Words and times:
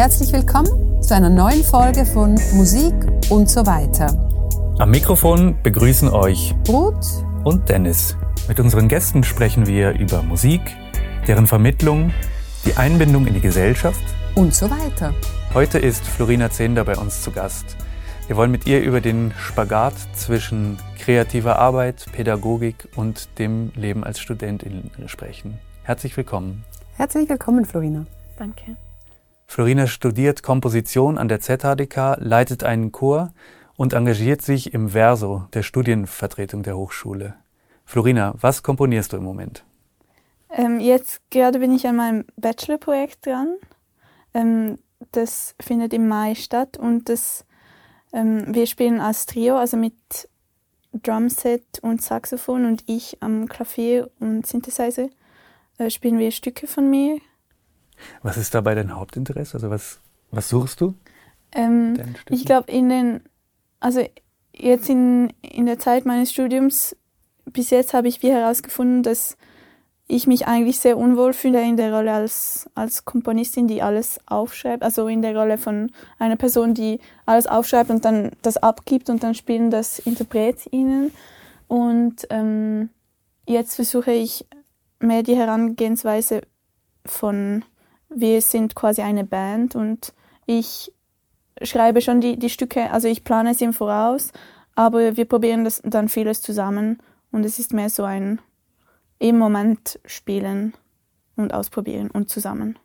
Herzlich 0.00 0.32
willkommen 0.32 1.02
zu 1.02 1.14
einer 1.14 1.28
neuen 1.28 1.62
Folge 1.62 2.06
von 2.06 2.32
Musik 2.54 2.94
und 3.28 3.50
so 3.50 3.66
weiter. 3.66 4.06
Am 4.78 4.90
Mikrofon 4.90 5.58
begrüßen 5.62 6.08
euch 6.08 6.54
Ruth 6.70 7.04
und 7.44 7.68
Dennis. 7.68 8.16
Mit 8.48 8.60
unseren 8.60 8.88
Gästen 8.88 9.24
sprechen 9.24 9.66
wir 9.66 9.92
über 9.98 10.22
Musik, 10.22 10.62
deren 11.26 11.46
Vermittlung, 11.46 12.14
die 12.64 12.78
Einbindung 12.78 13.26
in 13.26 13.34
die 13.34 13.42
Gesellschaft 13.42 14.00
und 14.34 14.54
so 14.54 14.70
weiter. 14.70 15.12
Heute 15.52 15.78
ist 15.78 16.06
Florina 16.06 16.48
Zehnder 16.48 16.86
bei 16.86 16.96
uns 16.96 17.20
zu 17.20 17.30
Gast. 17.30 17.76
Wir 18.26 18.38
wollen 18.38 18.50
mit 18.50 18.66
ihr 18.66 18.80
über 18.80 19.02
den 19.02 19.34
Spagat 19.36 19.92
zwischen 20.14 20.78
kreativer 20.98 21.58
Arbeit, 21.58 22.06
Pädagogik 22.10 22.88
und 22.96 23.38
dem 23.38 23.70
Leben 23.74 24.02
als 24.02 24.18
Studentin 24.18 24.90
sprechen. 25.04 25.58
Herzlich 25.82 26.16
willkommen. 26.16 26.64
Herzlich 26.96 27.28
willkommen, 27.28 27.66
Florina. 27.66 28.06
Danke. 28.38 28.76
Florina 29.50 29.88
studiert 29.88 30.44
Komposition 30.44 31.18
an 31.18 31.26
der 31.26 31.40
ZHDK, 31.40 32.18
leitet 32.20 32.62
einen 32.62 32.92
Chor 32.92 33.32
und 33.76 33.94
engagiert 33.94 34.42
sich 34.42 34.72
im 34.72 34.90
Verso, 34.90 35.42
der 35.54 35.64
Studienvertretung 35.64 36.62
der 36.62 36.76
Hochschule. 36.76 37.34
Florina, 37.84 38.32
was 38.40 38.62
komponierst 38.62 39.12
du 39.12 39.16
im 39.16 39.24
Moment? 39.24 39.64
Ähm, 40.50 40.78
jetzt 40.78 41.28
gerade 41.30 41.58
bin 41.58 41.74
ich 41.74 41.84
an 41.88 41.96
meinem 41.96 42.26
Bachelorprojekt 42.36 43.26
dran. 43.26 43.56
Ähm, 44.34 44.78
das 45.10 45.56
findet 45.60 45.94
im 45.94 46.06
Mai 46.06 46.36
statt 46.36 46.76
und 46.76 47.08
das, 47.08 47.44
ähm, 48.12 48.54
wir 48.54 48.68
spielen 48.68 49.00
als 49.00 49.26
Trio, 49.26 49.56
also 49.56 49.76
mit 49.76 50.28
Drumset 50.92 51.80
und 51.82 52.02
Saxophon 52.02 52.66
und 52.66 52.84
ich 52.86 53.20
am 53.20 53.48
Klavier 53.48 54.12
und 54.20 54.46
Synthesizer 54.46 55.08
äh, 55.78 55.90
spielen 55.90 56.20
wir 56.20 56.30
Stücke 56.30 56.68
von 56.68 56.88
mir. 56.88 57.18
Was 58.22 58.36
ist 58.36 58.54
dabei 58.54 58.74
dein 58.74 58.94
Hauptinteresse? 58.94 59.54
Also 59.54 59.70
was, 59.70 60.00
was 60.30 60.48
suchst 60.48 60.80
du? 60.80 60.94
Ähm, 61.52 61.98
ich 62.28 62.44
glaube 62.44 62.70
in 62.70 62.88
den, 62.88 63.20
also 63.80 64.06
jetzt 64.54 64.88
in, 64.88 65.32
in 65.42 65.66
der 65.66 65.78
Zeit 65.78 66.06
meines 66.06 66.30
Studiums 66.30 66.96
bis 67.52 67.70
jetzt 67.70 67.94
habe 67.94 68.08
ich 68.08 68.22
wie 68.22 68.30
herausgefunden, 68.30 69.02
dass 69.02 69.36
ich 70.06 70.26
mich 70.26 70.46
eigentlich 70.46 70.80
sehr 70.80 70.98
unwohl 70.98 71.32
fühle 71.32 71.62
in 71.62 71.76
der 71.76 71.94
Rolle 71.94 72.12
als, 72.12 72.68
als 72.74 73.04
Komponistin, 73.04 73.68
die 73.68 73.80
alles 73.80 74.18
aufschreibt. 74.26 74.82
Also 74.82 75.06
in 75.06 75.22
der 75.22 75.36
Rolle 75.36 75.56
von 75.56 75.92
einer 76.18 76.36
Person, 76.36 76.74
die 76.74 76.98
alles 77.26 77.46
aufschreibt 77.46 77.90
und 77.90 78.04
dann 78.04 78.32
das 78.42 78.56
abgibt 78.56 79.08
und 79.08 79.22
dann 79.22 79.34
spielen 79.34 79.70
das 79.70 80.00
InterpretInnen. 80.00 81.12
Und 81.68 82.26
ähm, 82.30 82.90
jetzt 83.46 83.76
versuche 83.76 84.10
ich 84.10 84.46
mehr 84.98 85.22
die 85.22 85.36
Herangehensweise 85.36 86.42
von, 87.06 87.64
wir 88.10 88.42
sind 88.42 88.74
quasi 88.74 89.02
eine 89.02 89.24
Band 89.24 89.74
und 89.74 90.12
ich 90.46 90.92
schreibe 91.62 92.00
schon 92.00 92.20
die, 92.20 92.38
die 92.38 92.50
Stücke, 92.50 92.90
also 92.90 93.08
ich 93.08 93.24
plane 93.24 93.54
sie 93.54 93.64
im 93.64 93.72
Voraus, 93.72 94.32
aber 94.74 95.16
wir 95.16 95.24
probieren 95.24 95.64
das 95.64 95.80
dann 95.84 96.08
vieles 96.08 96.42
zusammen 96.42 96.98
und 97.32 97.44
es 97.44 97.58
ist 97.58 97.72
mehr 97.72 97.90
so 97.90 98.04
ein 98.04 98.40
im 99.18 99.38
Moment 99.38 100.00
spielen 100.06 100.74
und 101.36 101.54
ausprobieren 101.54 102.10
und 102.10 102.28
zusammen. 102.28 102.78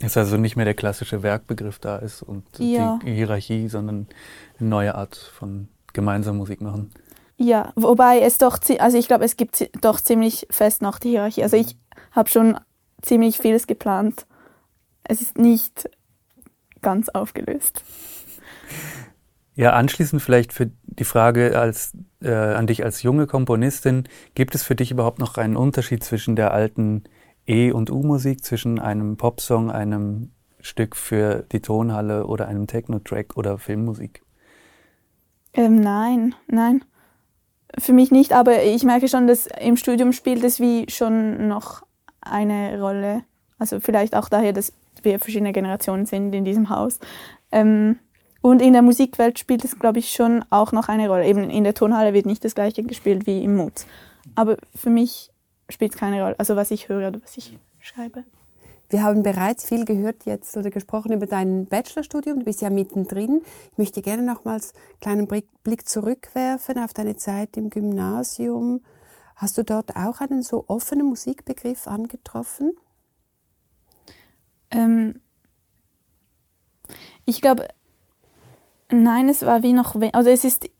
Ist 0.00 0.16
also 0.16 0.36
nicht 0.36 0.56
mehr 0.56 0.66
der 0.66 0.74
klassische 0.74 1.22
Werkbegriff 1.22 1.78
da 1.78 1.96
ist 1.96 2.22
und 2.22 2.44
ja. 2.58 2.98
die 3.02 3.14
Hierarchie, 3.14 3.68
sondern 3.68 4.08
eine 4.58 4.68
neue 4.68 4.94
Art 4.94 5.16
von 5.16 5.68
gemeinsam 5.94 6.36
Musik 6.36 6.60
machen. 6.60 6.92
Ja, 7.38 7.72
wobei 7.76 8.20
es 8.20 8.38
doch, 8.38 8.58
also 8.78 8.98
ich 8.98 9.08
glaube, 9.08 9.24
es 9.24 9.36
gibt 9.36 9.70
doch 9.82 10.00
ziemlich 10.00 10.46
fest 10.50 10.82
noch 10.82 10.98
die 10.98 11.10
Hierarchie. 11.10 11.42
Also 11.42 11.56
ich 11.56 11.76
habe 12.12 12.28
schon 12.28 12.58
ziemlich 13.00 13.38
vieles 13.38 13.66
geplant. 13.66 14.26
Es 15.08 15.20
ist 15.20 15.38
nicht 15.38 15.88
ganz 16.82 17.08
aufgelöst. 17.08 17.82
Ja, 19.54 19.72
anschließend 19.72 20.20
vielleicht 20.20 20.52
für 20.52 20.70
die 20.84 21.04
Frage 21.04 21.58
als, 21.58 21.96
äh, 22.20 22.32
an 22.32 22.66
dich 22.66 22.84
als 22.84 23.02
junge 23.02 23.26
Komponistin, 23.26 24.04
gibt 24.34 24.54
es 24.54 24.62
für 24.62 24.74
dich 24.74 24.90
überhaupt 24.90 25.18
noch 25.18 25.38
einen 25.38 25.56
Unterschied 25.56 26.04
zwischen 26.04 26.36
der 26.36 26.52
alten 26.52 27.04
E- 27.46 27.72
und 27.72 27.90
U-Musik, 27.90 28.44
zwischen 28.44 28.78
einem 28.78 29.16
Popsong, 29.16 29.70
einem 29.70 30.32
Stück 30.60 30.96
für 30.96 31.46
die 31.52 31.60
Tonhalle 31.60 32.26
oder 32.26 32.48
einem 32.48 32.66
Techno-Track 32.66 33.36
oder 33.36 33.58
Filmmusik? 33.58 34.22
Ähm, 35.54 35.80
nein, 35.80 36.34
nein. 36.48 36.84
Für 37.78 37.92
mich 37.92 38.10
nicht, 38.10 38.32
aber 38.32 38.62
ich 38.62 38.84
merke 38.84 39.08
schon, 39.08 39.26
dass 39.26 39.46
im 39.60 39.76
Studium 39.76 40.12
spielt 40.12 40.44
es 40.44 40.60
wie 40.60 40.86
schon 40.90 41.48
noch 41.48 41.82
eine 42.20 42.80
Rolle. 42.80 43.24
Also 43.58 43.80
vielleicht 43.80 44.14
auch 44.14 44.28
daher, 44.28 44.52
dass 44.52 44.72
wir 45.06 45.18
verschiedene 45.18 45.52
Generationen 45.52 46.04
sind 46.04 46.34
in 46.34 46.44
diesem 46.44 46.68
Haus. 46.68 46.98
Ähm, 47.50 47.98
und 48.42 48.60
in 48.60 48.74
der 48.74 48.82
Musikwelt 48.82 49.38
spielt 49.38 49.64
es, 49.64 49.78
glaube 49.78 49.98
ich, 49.98 50.10
schon 50.10 50.44
auch 50.50 50.72
noch 50.72 50.88
eine 50.88 51.08
Rolle. 51.08 51.26
Eben 51.26 51.48
in 51.48 51.64
der 51.64 51.74
Tonhalle 51.74 52.12
wird 52.12 52.26
nicht 52.26 52.44
das 52.44 52.54
gleiche 52.54 52.82
gespielt 52.82 53.26
wie 53.26 53.42
im 53.42 53.56
Mut. 53.56 53.86
Aber 54.34 54.56
für 54.74 54.90
mich 54.90 55.30
spielt 55.68 55.94
es 55.94 55.98
keine 55.98 56.22
Rolle, 56.22 56.38
also 56.38 56.54
was 56.54 56.70
ich 56.70 56.88
höre 56.88 57.08
oder 57.08 57.22
was 57.22 57.36
ich 57.36 57.58
schreibe. 57.80 58.24
Wir 58.88 59.02
haben 59.02 59.24
bereits 59.24 59.66
viel 59.66 59.84
gehört 59.84 60.26
jetzt 60.26 60.56
oder 60.56 60.70
gesprochen 60.70 61.10
über 61.10 61.26
dein 61.26 61.66
Bachelorstudium. 61.66 62.38
Du 62.38 62.44
bist 62.44 62.62
ja 62.62 62.70
mittendrin. 62.70 63.42
Ich 63.72 63.78
möchte 63.78 64.00
gerne 64.00 64.22
nochmals 64.22 64.74
einen 65.04 65.26
kleinen 65.26 65.42
Blick 65.64 65.88
zurückwerfen 65.88 66.78
auf 66.78 66.94
deine 66.94 67.16
Zeit 67.16 67.56
im 67.56 67.68
Gymnasium. 67.68 68.80
Hast 69.34 69.58
du 69.58 69.64
dort 69.64 69.96
auch 69.96 70.20
einen 70.20 70.42
so 70.42 70.64
offenen 70.68 71.08
Musikbegriff 71.08 71.88
angetroffen? 71.88 72.76
Ähm, 74.70 75.20
ich 77.24 77.40
glaube, 77.40 77.68
Nein, 78.88 79.28
es 79.28 79.44
war 79.44 79.64
wie 79.64 79.72
noch, 79.72 79.96
also 80.12 80.30
es 80.30 80.44
ist 80.44 80.70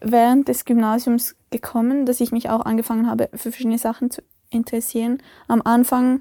während 0.00 0.46
des 0.46 0.64
Gymnasiums 0.64 1.34
gekommen, 1.50 2.06
dass 2.06 2.20
ich 2.20 2.30
mich 2.30 2.48
auch 2.48 2.64
angefangen 2.64 3.08
habe, 3.08 3.28
für 3.32 3.50
verschiedene 3.50 3.78
Sachen 3.78 4.10
zu 4.10 4.22
interessieren. 4.50 5.20
Am 5.48 5.62
Anfang 5.62 6.20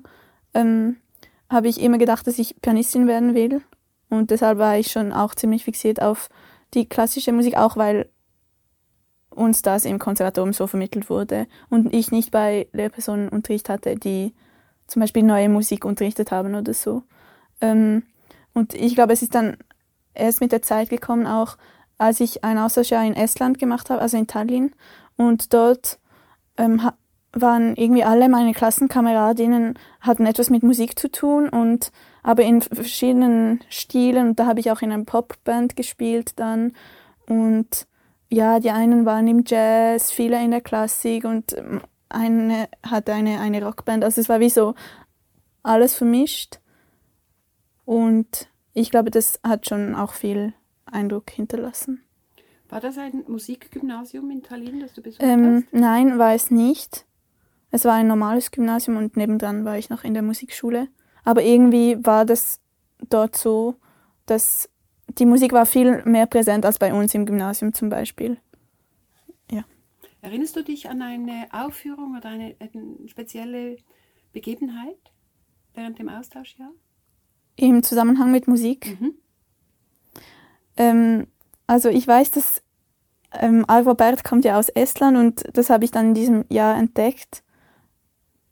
ähm, 0.55 0.97
habe 1.47 1.67
ich 1.67 1.81
immer 1.81 1.99
gedacht, 1.99 2.25
dass 2.25 2.39
ich 2.39 2.59
Pianistin 2.61 3.07
werden 3.07 3.35
will 3.35 3.61
und 4.09 4.31
deshalb 4.31 4.57
war 4.57 4.77
ich 4.77 4.91
schon 4.91 5.13
auch 5.13 5.35
ziemlich 5.35 5.65
fixiert 5.65 6.01
auf 6.01 6.29
die 6.73 6.89
klassische 6.89 7.31
Musik, 7.31 7.57
auch 7.57 7.77
weil 7.77 8.09
uns 9.29 9.61
das 9.61 9.85
im 9.85 9.99
Konservatorium 9.99 10.53
so 10.53 10.65
vermittelt 10.65 11.11
wurde 11.11 11.45
und 11.69 11.93
ich 11.93 12.11
nicht 12.11 12.31
bei 12.31 12.67
Lehrpersonen 12.71 13.29
Unterricht 13.29 13.69
hatte, 13.69 13.95
die 13.95 14.33
zum 14.87 15.01
Beispiel 15.01 15.23
neue 15.23 15.49
Musik 15.49 15.85
unterrichtet 15.85 16.31
haben 16.31 16.55
oder 16.55 16.73
so. 16.73 17.03
Ähm, 17.61 18.03
und 18.53 18.73
ich 18.73 18.95
glaube, 18.95 19.13
es 19.13 19.21
ist 19.21 19.35
dann 19.35 19.57
erst 20.13 20.41
mit 20.41 20.51
der 20.51 20.61
Zeit 20.61 20.89
gekommen, 20.89 21.27
auch 21.27 21.57
als 21.97 22.19
ich 22.19 22.43
ein 22.43 22.57
Austauschjahr 22.57 23.05
in 23.05 23.15
Estland 23.15 23.59
gemacht 23.59 23.89
habe, 23.89 24.01
also 24.01 24.17
in 24.17 24.27
Tallinn. 24.27 24.71
Und 25.17 25.53
dort 25.53 25.99
ähm, 26.57 26.89
waren 27.35 27.75
irgendwie 27.75 28.03
alle 28.03 28.29
meine 28.29 28.53
Klassenkameradinnen 28.53 29.77
hatten 29.99 30.25
etwas 30.25 30.49
mit 30.49 30.63
Musik 30.63 30.97
zu 30.97 31.11
tun 31.11 31.49
und 31.49 31.91
aber 32.23 32.43
in 32.43 32.61
verschiedenen 32.61 33.59
Stilen. 33.69 34.29
Und 34.29 34.39
da 34.39 34.45
habe 34.45 34.59
ich 34.59 34.71
auch 34.71 34.81
in 34.81 34.91
einer 34.91 35.03
Popband 35.03 35.75
gespielt 35.75 36.39
dann. 36.39 36.73
Und 37.27 37.87
ja, 38.29 38.59
die 38.59 38.71
einen 38.71 39.05
waren 39.05 39.27
im 39.27 39.43
Jazz, 39.45 40.11
viele 40.11 40.43
in 40.43 40.51
der 40.51 40.61
Klassik 40.61 41.25
und 41.25 41.57
ähm, 41.57 41.81
eine 42.09 42.69
hatte 42.83 43.13
eine, 43.13 43.39
eine 43.39 43.63
Rockband. 43.63 44.03
Also 44.03 44.21
es 44.21 44.29
war 44.29 44.39
wie 44.39 44.49
so 44.49 44.73
alles 45.61 45.93
vermischt. 45.93 46.59
Und 47.85 48.49
ich 48.73 48.91
glaube, 48.91 49.11
das 49.11 49.39
hat 49.43 49.67
schon 49.67 49.95
auch 49.95 50.13
viel 50.13 50.53
Eindruck 50.85 51.29
hinterlassen. 51.29 52.03
War 52.69 52.81
das 52.81 52.97
ein 52.97 53.23
Musikgymnasium 53.27 54.29
in 54.31 54.43
Tallinn, 54.43 54.79
das 54.79 54.93
du 54.93 55.01
besucht 55.01 55.21
ähm, 55.21 55.63
hast? 55.63 55.73
Nein, 55.73 56.17
war 56.17 56.33
es 56.33 56.49
nicht. 56.49 57.05
Es 57.69 57.85
war 57.85 57.93
ein 57.93 58.07
normales 58.07 58.51
Gymnasium 58.51 58.97
und 58.97 59.17
nebendran 59.17 59.65
war 59.65 59.77
ich 59.77 59.89
noch 59.89 60.03
in 60.03 60.13
der 60.13 60.23
Musikschule. 60.23 60.87
Aber 61.23 61.43
irgendwie 61.43 61.97
war 62.05 62.25
das 62.25 62.59
dort 63.09 63.35
so, 63.35 63.75
dass 64.25 64.69
die 65.07 65.25
Musik 65.25 65.53
war 65.53 65.65
viel 65.65 66.03
mehr 66.05 66.25
präsent 66.25 66.65
als 66.65 66.79
bei 66.79 66.93
uns 66.93 67.13
im 67.13 67.25
Gymnasium 67.25 67.73
zum 67.73 67.89
Beispiel. 67.89 68.37
Ja. 69.51 69.63
Erinnerst 70.21 70.55
du 70.55 70.63
dich 70.63 70.89
an 70.89 71.01
eine 71.01 71.47
Aufführung 71.51 72.17
oder 72.17 72.29
eine, 72.29 72.55
eine 72.59 73.07
spezielle 73.07 73.77
Begebenheit 74.33 74.97
während 75.73 75.99
dem 75.99 76.09
Austauschjahr? 76.09 76.71
Im 77.55 77.83
Zusammenhang 77.83 78.31
mit 78.31 78.47
Musik? 78.47 78.99
Mhm. 78.99 79.13
Ähm, 80.77 81.27
also 81.67 81.89
ich 81.89 82.07
weiß, 82.07 82.31
dass 82.31 82.61
ähm, 83.33 83.65
Alvar 83.67 83.95
Bert 83.95 84.23
kommt 84.23 84.45
ja 84.45 84.57
aus 84.57 84.69
Estland 84.69 85.17
und 85.17 85.43
das 85.53 85.69
habe 85.69 85.85
ich 85.85 85.91
dann 85.91 86.09
in 86.09 86.13
diesem 86.13 86.45
Jahr 86.49 86.77
entdeckt. 86.77 87.43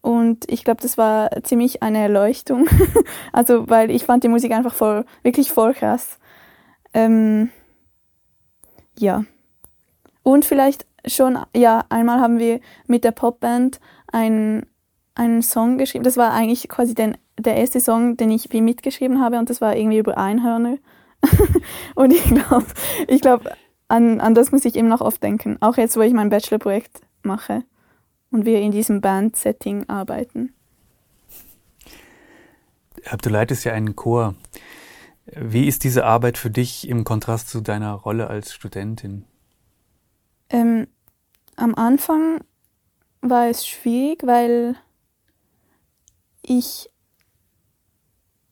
Und 0.01 0.51
ich 0.51 0.65
glaube, 0.65 0.81
das 0.81 0.97
war 0.97 1.29
ziemlich 1.44 1.81
eine 1.81 2.00
Erleuchtung. 2.00 2.67
also, 3.31 3.69
weil 3.69 3.89
ich 3.89 4.03
fand 4.03 4.23
die 4.23 4.29
Musik 4.29 4.51
einfach 4.51 4.73
voll, 4.73 5.05
wirklich 5.21 5.50
voll 5.51 5.73
krass. 5.73 6.19
Ähm, 6.94 7.50
ja. 9.00 9.23
Und 10.21 10.44
vielleicht 10.44 10.85
schon, 11.05 11.39
ja, 11.55 11.85
einmal 11.88 12.19
haben 12.19 12.38
wir 12.38 12.59
mit 12.85 13.05
der 13.05 13.11
Popband 13.11 13.79
einen, 14.11 14.65
einen 15.15 15.41
Song 15.41 15.77
geschrieben. 15.77 16.03
Das 16.03 16.17
war 16.17 16.33
eigentlich 16.33 16.67
quasi 16.67 16.94
den 16.94 17.17
der 17.38 17.56
erste 17.56 17.80
Song, 17.80 18.18
den 18.18 18.31
ich 18.31 18.51
wie 18.51 18.62
mitgeschrieben 18.62 19.21
habe 19.21 19.39
und 19.39 19.50
das 19.50 19.62
war 19.62 19.75
irgendwie 19.75 19.97
über 19.97 20.18
Einhörner. 20.18 20.77
und 21.95 22.12
ich 22.12 22.24
glaube, 22.24 22.65
ich 23.07 23.21
glaube, 23.21 23.51
an, 23.88 24.19
an 24.19 24.35
das 24.35 24.51
muss 24.51 24.65
ich 24.65 24.75
eben 24.75 24.88
noch 24.88 25.01
oft 25.01 25.21
denken. 25.24 25.57
Auch 25.62 25.77
jetzt, 25.77 25.97
wo 25.97 26.01
ich 26.01 26.13
mein 26.13 26.30
Bachelorprojekt 26.30 27.01
mache 27.24 27.63
und 28.31 28.45
wir 28.45 28.59
in 28.59 28.71
diesem 28.71 29.01
Band-Setting 29.01 29.89
arbeiten. 29.89 30.53
Du 33.21 33.30
leitest 33.30 33.65
ja 33.65 33.74
einen 33.74 33.95
Chor. 33.95 34.36
Wie 35.25 35.68
ist 35.68 35.83
diese 35.83 36.06
Arbeit 36.06 36.38
für 36.38 36.50
dich 36.50 36.88
im 36.88 37.03
Kontrast 37.03 37.50
zu 37.50 37.62
deiner 37.62 37.94
Rolle 37.94 38.27
als 38.27 38.53
Studentin? 38.53 39.25
Ähm, 40.50 40.88
am 41.56 41.75
Anfang 41.75 42.41
war 43.21 43.47
es 43.47 43.65
schwierig, 43.68 44.24
weil 44.25 44.75
ich 46.41 46.89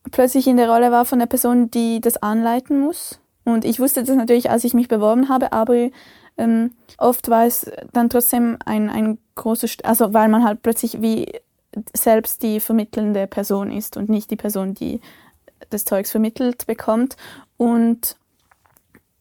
plötzlich 0.10 0.48
in 0.48 0.58
der 0.58 0.70
Rolle 0.70 0.92
war 0.92 1.06
von 1.06 1.20
der 1.20 1.28
Person, 1.28 1.70
die 1.70 2.02
das 2.02 2.18
anleiten 2.18 2.80
muss. 2.80 3.20
Und 3.44 3.66
ich 3.66 3.80
wusste 3.80 4.04
das 4.04 4.16
natürlich, 4.16 4.50
als 4.50 4.64
ich 4.64 4.74
mich 4.74 4.88
beworben 4.88 5.30
habe, 5.30 5.52
aber 5.52 5.90
ähm, 6.38 6.72
oft 6.98 7.30
war 7.30 7.46
es 7.46 7.70
dann 7.94 8.10
trotzdem 8.10 8.58
ein, 8.66 8.90
ein 8.90 9.18
großes, 9.36 9.78
also 9.84 10.14
weil 10.14 10.30
man 10.30 10.44
halt 10.44 10.62
plötzlich 10.62 11.02
wie 11.02 11.32
selbst 11.96 12.44
die 12.44 12.60
vermittelnde 12.60 13.28
Person 13.28 13.72
ist 13.72 13.98
und 13.98 14.10
nicht 14.10 14.30
die 14.32 14.36
Person, 14.36 14.74
die 14.74 15.02
das 15.70 15.86
Zeugs 15.86 16.12
vermittelt 16.12 16.68
bekommt. 16.68 17.16
Und 17.58 18.18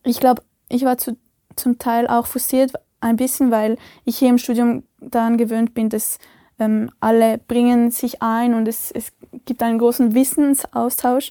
ich 0.03 0.21
glaube, 0.21 0.43
ich 0.69 0.85
war 0.85 0.99
zu, 0.99 1.17
zum 1.57 1.79
Teil 1.79 2.07
auch 2.07 2.27
frustriert, 2.27 2.73
ein 3.01 3.17
bisschen, 3.17 3.51
weil 3.51 3.77
ich 4.05 4.19
hier 4.19 4.29
im 4.29 4.39
Studium 4.39 4.85
daran 5.01 5.39
gewöhnt 5.39 5.75
bin, 5.75 5.89
dass 5.89 6.19
ähm, 6.61 6.91
alle 7.01 7.39
bringen 7.39 7.91
sich 7.91 8.23
ein 8.23 8.55
und 8.55 8.69
es, 8.69 8.93
es 8.93 9.13
gibt 9.47 9.63
einen 9.63 9.79
großen 9.79 10.15
Wissensaustausch. 10.15 11.31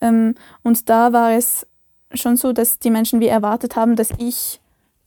Ähm, 0.00 0.36
und 0.62 0.88
da 0.88 1.12
war 1.12 1.32
es 1.32 1.66
schon 2.14 2.36
so, 2.36 2.52
dass 2.52 2.78
die 2.78 2.90
Menschen 2.90 3.20
wie 3.20 3.26
erwartet 3.26 3.76
haben, 3.76 3.96
dass 3.96 4.10
ich 4.18 4.60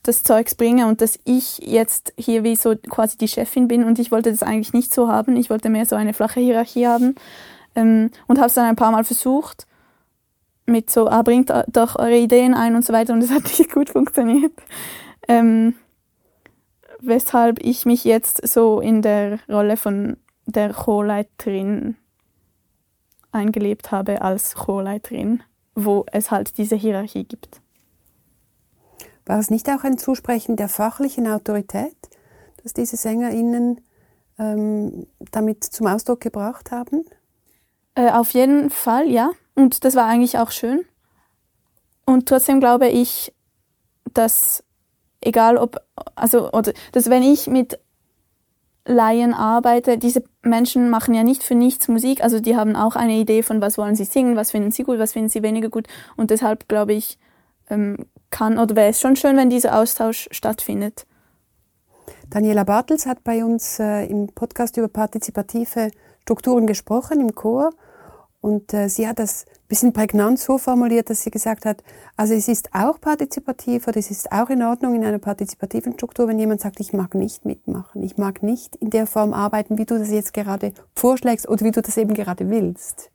das 0.03 0.23
Zeugs 0.23 0.56
bringe 0.56 0.88
und 0.88 1.01
dass 1.01 1.19
ich 1.25 1.59
jetzt 1.59 2.13
hier 2.18 2.44
wie 2.44 2.56
so 2.56 2.75
quasi 2.75 3.18
die 3.18 3.27
Chefin 3.27 3.68
bin 3.68 3.83
und 3.83 3.97
ich 3.97 4.12
wollte 4.12 4.31
das 4.31 4.44
eigentlich 4.44 4.73
nicht 4.73 4.94
so 4.94 5.07
haben. 5.07 5.35
Ich 5.35 5.50
wollte 5.50 5.69
mehr 5.69 5.85
so 5.85 5.95
eine 5.95 6.13
flache 6.13 6.39
Hierarchie 6.39 6.88
haben 6.88 7.15
ähm, 7.75 8.12
und 8.27 8.38
habe 8.38 8.47
es 8.47 8.53
dann 8.53 8.65
ein 8.65 8.75
paar 8.75 8.91
Mal 8.91 9.03
versucht 9.03 9.67
mit 10.65 10.89
so, 10.89 11.07
ah, 11.07 11.21
bringt 11.21 11.51
doch 11.67 11.97
eure 11.97 12.17
Ideen 12.17 12.53
ein 12.53 12.75
und 12.75 12.85
so 12.85 12.94
weiter 12.94 13.13
und 13.13 13.24
es 13.24 13.31
hat 13.31 13.44
nicht 13.57 13.71
gut 13.71 13.89
funktioniert. 13.89 14.53
Ähm, 15.27 15.75
weshalb 17.01 17.59
ich 17.59 17.86
mich 17.86 18.03
jetzt 18.03 18.48
so 18.48 18.80
in 18.80 19.01
der 19.01 19.39
Rolle 19.50 19.77
von 19.77 20.18
der 20.45 20.74
Chorleiterin 20.74 21.95
eingelebt 23.31 23.92
habe 23.92 24.21
als 24.21 24.56
Chorleiterin, 24.56 25.44
wo 25.75 26.06
es 26.12 26.31
halt 26.31 26.57
diese 26.57 26.75
Hierarchie 26.75 27.24
gibt. 27.24 27.62
War 29.25 29.39
es 29.39 29.50
nicht 29.50 29.69
auch 29.69 29.83
ein 29.83 29.98
Zusprechen 29.98 30.56
der 30.56 30.68
fachlichen 30.68 31.27
Autorität, 31.27 31.95
dass 32.63 32.74
diese 32.74 32.98
SängerInnen 32.98 33.81
ähm, 34.38 35.07
damit 35.31 35.63
zum 35.63 35.88
Ausdruck 35.88 36.21
gebracht 36.21 36.71
haben? 36.71 37.06
Äh, 37.95 38.12
auf 38.12 38.31
jeden 38.31 38.69
Fall, 38.69 39.09
ja. 39.09 39.31
Und 39.56 39.83
das 39.86 39.95
war 39.95 40.07
eigentlich 40.07 40.38
auch 40.38 40.51
schön. 40.51 40.86
Und 42.06 42.27
trotzdem 42.27 42.59
glaube 42.59 42.89
ich, 42.89 43.33
dass 44.13 44.63
egal 45.21 45.57
ob, 45.57 45.77
also, 46.15 46.51
oder, 46.51 46.73
dass 46.91 47.09
wenn 47.09 47.23
ich 47.23 47.47
mit 47.47 47.79
Laien 48.85 49.33
arbeite, 49.33 49.97
diese 49.97 50.23
Menschen 50.41 50.89
machen 50.89 51.13
ja 51.13 51.23
nicht 51.23 51.44
für 51.44 51.56
nichts 51.56 51.88
Musik, 51.88 52.23
also 52.23 52.39
die 52.39 52.56
haben 52.56 52.75
auch 52.75 52.95
eine 52.95 53.13
Idee 53.13 53.44
von, 53.44 53.62
was 53.62 53.77
wollen 53.77 53.95
sie 53.95 54.06
singen, 54.06 54.35
was 54.35 54.51
finden 54.51 54.71
sie 54.71 54.83
gut, 54.83 54.97
was 54.97 55.13
finden 55.13 55.29
sie 55.29 55.44
weniger 55.44 55.69
gut. 55.69 55.88
Und 56.18 56.31
deshalb 56.31 56.68
glaube 56.68 56.94
ich, 56.94 57.19
ähm, 57.69 57.97
kann 58.31 58.57
oder 58.57 58.75
wäre 58.75 58.89
es 58.89 59.00
schon 59.00 59.15
schön, 59.15 59.38
wenn 59.38 59.50
dieser 59.50 59.77
Austausch 59.77 60.27
stattfindet. 60.31 61.06
Daniela 62.29 62.63
Bartels 62.63 63.06
hat 63.06 63.24
bei 63.24 63.44
uns 63.44 63.79
äh, 63.79 64.06
im 64.06 64.27
Podcast 64.27 64.77
über 64.77 64.88
partizipative 64.88 65.91
Strukturen 66.21 66.65
gesprochen 66.65 67.19
im 67.19 67.35
Chor 67.35 67.71
und 68.39 68.74
äh, 68.74 68.88
sie 68.88 69.07
hat 69.07 69.19
das 69.19 69.45
bisschen 69.71 69.94
prägnant 69.94 70.38
so 70.38 70.57
formuliert, 70.57 71.09
dass 71.09 71.23
sie 71.23 71.31
gesagt 71.31 71.65
hat, 71.65 71.81
also 72.18 72.33
es 72.33 72.50
ist 72.50 72.71
auch 72.73 73.00
partizipativ 73.00 73.88
oder 73.88 73.97
es 73.97 74.12
ist 74.12 74.29
auch 74.29 74.50
in 74.50 74.62
Ordnung 74.63 74.95
in 74.95 75.06
einer 75.06 75.18
partizipativen 75.18 75.94
Struktur, 75.94 76.27
wenn 76.27 76.38
jemand 76.38 76.59
sagt, 76.59 76.81
ich 76.81 76.91
mag 76.91 77.15
nicht 77.15 77.45
mitmachen, 77.45 78.03
ich 78.03 78.18
mag 78.18 78.44
nicht 78.44 78.75
in 78.75 78.89
der 78.89 79.07
Form 79.07 79.33
arbeiten, 79.33 79.77
wie 79.77 79.85
du 79.85 79.97
das 79.97 80.12
jetzt 80.12 80.33
gerade 80.33 80.73
vorschlägst 80.94 81.47
oder 81.47 81.65
wie 81.65 81.71
du 81.71 81.81
das 81.81 81.95
eben 81.95 82.13
gerade 82.13 82.50
willst. 82.50 83.12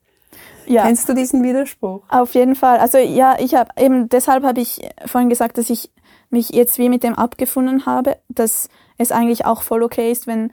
Ja. 0.65 0.85
Kennst 0.85 1.07
du 1.11 1.15
diesen 1.15 1.43
Widerspruch? 1.43 2.05
Auf 2.09 2.33
jeden 2.33 2.55
Fall. 2.55 2.79
Also 2.79 2.97
ja, 2.97 3.37
ich 3.39 3.55
habe 3.55 3.69
eben 3.79 4.09
deshalb 4.09 4.43
habe 4.43 4.61
ich 4.61 4.89
vorhin 5.05 5.29
gesagt, 5.29 5.59
dass 5.59 5.69
ich 5.69 5.93
mich 6.31 6.49
jetzt 6.49 6.79
wie 6.79 6.89
mit 6.89 7.03
dem 7.03 7.15
abgefunden 7.15 7.85
habe, 7.85 8.17
dass 8.31 8.71
es 8.97 9.13
eigentlich 9.13 9.45
auch 9.45 9.61
voll 9.61 9.83
okay 9.83 10.11
ist, 10.11 10.27
wenn 10.27 10.51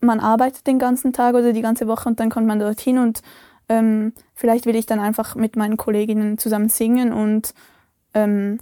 man 0.00 0.20
arbeitet 0.20 0.66
den 0.66 0.78
ganzen 0.78 1.14
Tag 1.14 1.34
oder 1.34 1.54
die 1.54 1.62
ganze 1.62 1.88
Woche 1.88 2.10
und 2.10 2.20
dann 2.20 2.28
kommt 2.28 2.46
man 2.46 2.60
dorthin 2.60 2.98
und 2.98 3.22
ähm, 3.68 4.12
vielleicht 4.34 4.66
will 4.66 4.76
ich 4.76 4.86
dann 4.86 5.00
einfach 5.00 5.34
mit 5.34 5.56
meinen 5.56 5.76
Kolleginnen 5.76 6.38
zusammen 6.38 6.68
singen 6.68 7.12
und 7.12 7.54
ähm, 8.14 8.58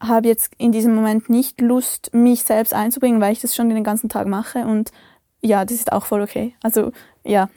habe 0.00 0.28
jetzt 0.28 0.54
in 0.56 0.72
diesem 0.72 0.94
Moment 0.94 1.28
nicht 1.28 1.60
Lust, 1.60 2.14
mich 2.14 2.44
selbst 2.44 2.72
einzubringen, 2.72 3.20
weil 3.20 3.32
ich 3.32 3.40
das 3.40 3.54
schon 3.54 3.68
den 3.68 3.84
ganzen 3.84 4.08
Tag 4.08 4.26
mache 4.26 4.66
und 4.66 4.92
ja, 5.42 5.64
das 5.64 5.76
ist 5.76 5.92
auch 5.92 6.06
voll 6.06 6.22
okay. 6.22 6.54
Also 6.62 6.92
ja, 7.24 7.48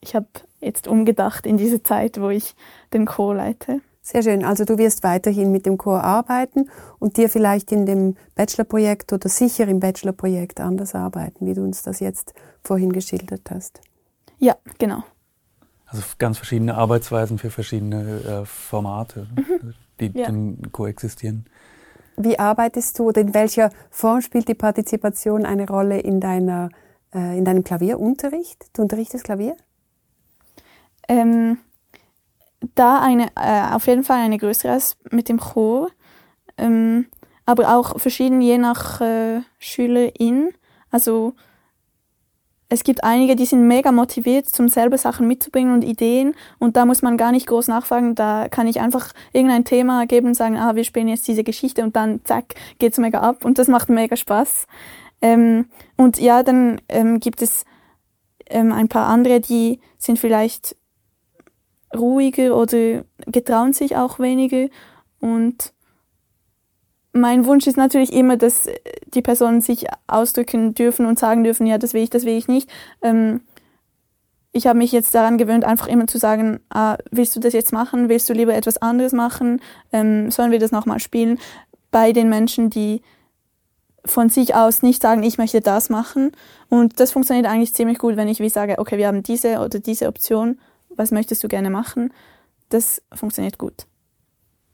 ich 0.00 0.14
habe 0.14 0.26
jetzt 0.60 0.86
umgedacht 0.86 1.46
in 1.46 1.56
diese 1.56 1.82
Zeit, 1.82 2.20
wo 2.20 2.28
ich 2.28 2.54
den 2.92 3.06
Chor 3.06 3.34
leite. 3.34 3.80
Sehr 4.04 4.22
schön. 4.22 4.44
Also 4.44 4.64
du 4.64 4.78
wirst 4.78 5.04
weiterhin 5.04 5.52
mit 5.52 5.64
dem 5.64 5.78
Chor 5.78 6.02
arbeiten 6.02 6.68
und 6.98 7.16
dir 7.16 7.28
vielleicht 7.28 7.70
in 7.70 7.86
dem 7.86 8.16
Bachelorprojekt 8.34 9.12
oder 9.12 9.28
sicher 9.28 9.68
im 9.68 9.78
Bachelorprojekt 9.78 10.60
anders 10.60 10.94
arbeiten, 10.94 11.46
wie 11.46 11.54
du 11.54 11.62
uns 11.62 11.82
das 11.82 12.00
jetzt 12.00 12.34
vorhin 12.64 12.92
geschildert 12.92 13.48
hast. 13.50 13.80
Ja, 14.38 14.56
genau. 14.78 15.04
Also 15.92 16.04
ganz 16.18 16.38
verschiedene 16.38 16.74
Arbeitsweisen 16.74 17.38
für 17.38 17.50
verschiedene 17.50 18.42
äh, 18.42 18.46
Formate, 18.46 19.26
mhm. 19.36 19.74
die 20.00 20.18
ja. 20.18 20.26
dann 20.26 20.58
koexistieren. 20.72 21.44
Wie 22.16 22.38
arbeitest 22.38 22.98
du 22.98 23.08
oder 23.08 23.20
in 23.20 23.34
welcher 23.34 23.70
Form 23.90 24.22
spielt 24.22 24.48
die 24.48 24.54
Partizipation 24.54 25.44
eine 25.44 25.66
Rolle 25.66 26.00
in, 26.00 26.18
deiner, 26.20 26.70
äh, 27.14 27.36
in 27.36 27.44
deinem 27.44 27.62
Klavierunterricht? 27.62 28.66
Du 28.74 28.82
unterrichtest 28.82 29.24
Klavier? 29.24 29.56
Ähm, 31.08 31.58
da 32.74 33.00
eine, 33.02 33.26
äh, 33.36 33.74
auf 33.74 33.86
jeden 33.86 34.04
Fall 34.04 34.20
eine 34.20 34.38
größere 34.38 34.72
als 34.72 34.96
mit 35.10 35.28
dem 35.28 35.40
Chor, 35.40 35.90
ähm, 36.56 37.06
aber 37.44 37.76
auch 37.76 37.98
verschieden 37.98 38.40
je 38.40 38.56
nach 38.56 39.00
äh, 39.02 39.42
Schülerin. 39.58 40.50
Also 40.90 41.34
es 42.72 42.84
gibt 42.84 43.04
einige, 43.04 43.36
die 43.36 43.44
sind 43.44 43.68
mega 43.68 43.92
motiviert, 43.92 44.46
zum 44.48 44.70
selber 44.70 44.96
Sachen 44.96 45.28
mitzubringen 45.28 45.74
und 45.74 45.84
Ideen. 45.84 46.34
Und 46.58 46.74
da 46.74 46.86
muss 46.86 47.02
man 47.02 47.18
gar 47.18 47.30
nicht 47.30 47.46
groß 47.46 47.68
nachfragen. 47.68 48.14
Da 48.14 48.48
kann 48.48 48.66
ich 48.66 48.80
einfach 48.80 49.12
irgendein 49.34 49.66
Thema 49.66 50.06
geben 50.06 50.28
und 50.28 50.34
sagen, 50.34 50.56
ah, 50.56 50.74
wir 50.74 50.84
spielen 50.84 51.08
jetzt 51.08 51.28
diese 51.28 51.44
Geschichte 51.44 51.82
und 51.82 51.96
dann 51.96 52.24
zack, 52.24 52.54
geht's 52.78 52.96
mega 52.96 53.20
ab. 53.20 53.44
Und 53.44 53.58
das 53.58 53.68
macht 53.68 53.90
mega 53.90 54.16
Spaß. 54.16 54.66
Ähm, 55.20 55.66
und 55.98 56.18
ja, 56.18 56.42
dann 56.42 56.80
ähm, 56.88 57.20
gibt 57.20 57.42
es 57.42 57.66
ähm, 58.46 58.72
ein 58.72 58.88
paar 58.88 59.06
andere, 59.06 59.40
die 59.40 59.78
sind 59.98 60.18
vielleicht 60.18 60.74
ruhiger 61.94 62.56
oder 62.56 63.04
getrauen 63.26 63.74
sich 63.74 63.96
auch 63.96 64.18
weniger. 64.18 64.68
Und 65.20 65.74
mein 67.12 67.44
Wunsch 67.44 67.66
ist 67.66 67.76
natürlich 67.76 68.12
immer, 68.12 68.36
dass 68.36 68.68
die 69.14 69.22
Personen 69.22 69.60
sich 69.60 69.86
ausdrücken 70.06 70.74
dürfen 70.74 71.06
und 71.06 71.18
sagen 71.18 71.44
dürfen, 71.44 71.66
ja, 71.66 71.78
das 71.78 71.94
will 71.94 72.02
ich, 72.02 72.10
das 72.10 72.24
will 72.24 72.36
ich 72.36 72.48
nicht. 72.48 72.70
Ähm, 73.02 73.42
ich 74.52 74.66
habe 74.66 74.78
mich 74.78 74.92
jetzt 74.92 75.14
daran 75.14 75.38
gewöhnt, 75.38 75.64
einfach 75.64 75.86
immer 75.86 76.06
zu 76.06 76.18
sagen, 76.18 76.60
ah, 76.70 76.96
willst 77.10 77.34
du 77.36 77.40
das 77.40 77.54
jetzt 77.54 77.72
machen? 77.72 78.08
Willst 78.08 78.28
du 78.28 78.34
lieber 78.34 78.54
etwas 78.54 78.78
anderes 78.78 79.12
machen? 79.12 79.60
Ähm, 79.92 80.30
sollen 80.30 80.52
wir 80.52 80.58
das 80.58 80.72
nochmal 80.72 81.00
spielen? 81.00 81.38
Bei 81.90 82.12
den 82.12 82.28
Menschen, 82.28 82.68
die 82.68 83.02
von 84.04 84.28
sich 84.28 84.54
aus 84.54 84.82
nicht 84.82 85.00
sagen, 85.00 85.22
ich 85.22 85.38
möchte 85.38 85.60
das 85.60 85.88
machen. 85.88 86.32
Und 86.68 87.00
das 87.00 87.12
funktioniert 87.12 87.46
eigentlich 87.46 87.74
ziemlich 87.74 87.98
gut, 87.98 88.16
wenn 88.16 88.28
ich 88.28 88.40
wie 88.40 88.48
sage, 88.48 88.78
okay, 88.78 88.98
wir 88.98 89.06
haben 89.06 89.22
diese 89.22 89.58
oder 89.60 89.78
diese 89.78 90.08
Option, 90.08 90.58
was 90.90 91.12
möchtest 91.12 91.42
du 91.44 91.48
gerne 91.48 91.70
machen? 91.70 92.12
Das 92.68 93.02
funktioniert 93.14 93.58
gut. 93.58 93.86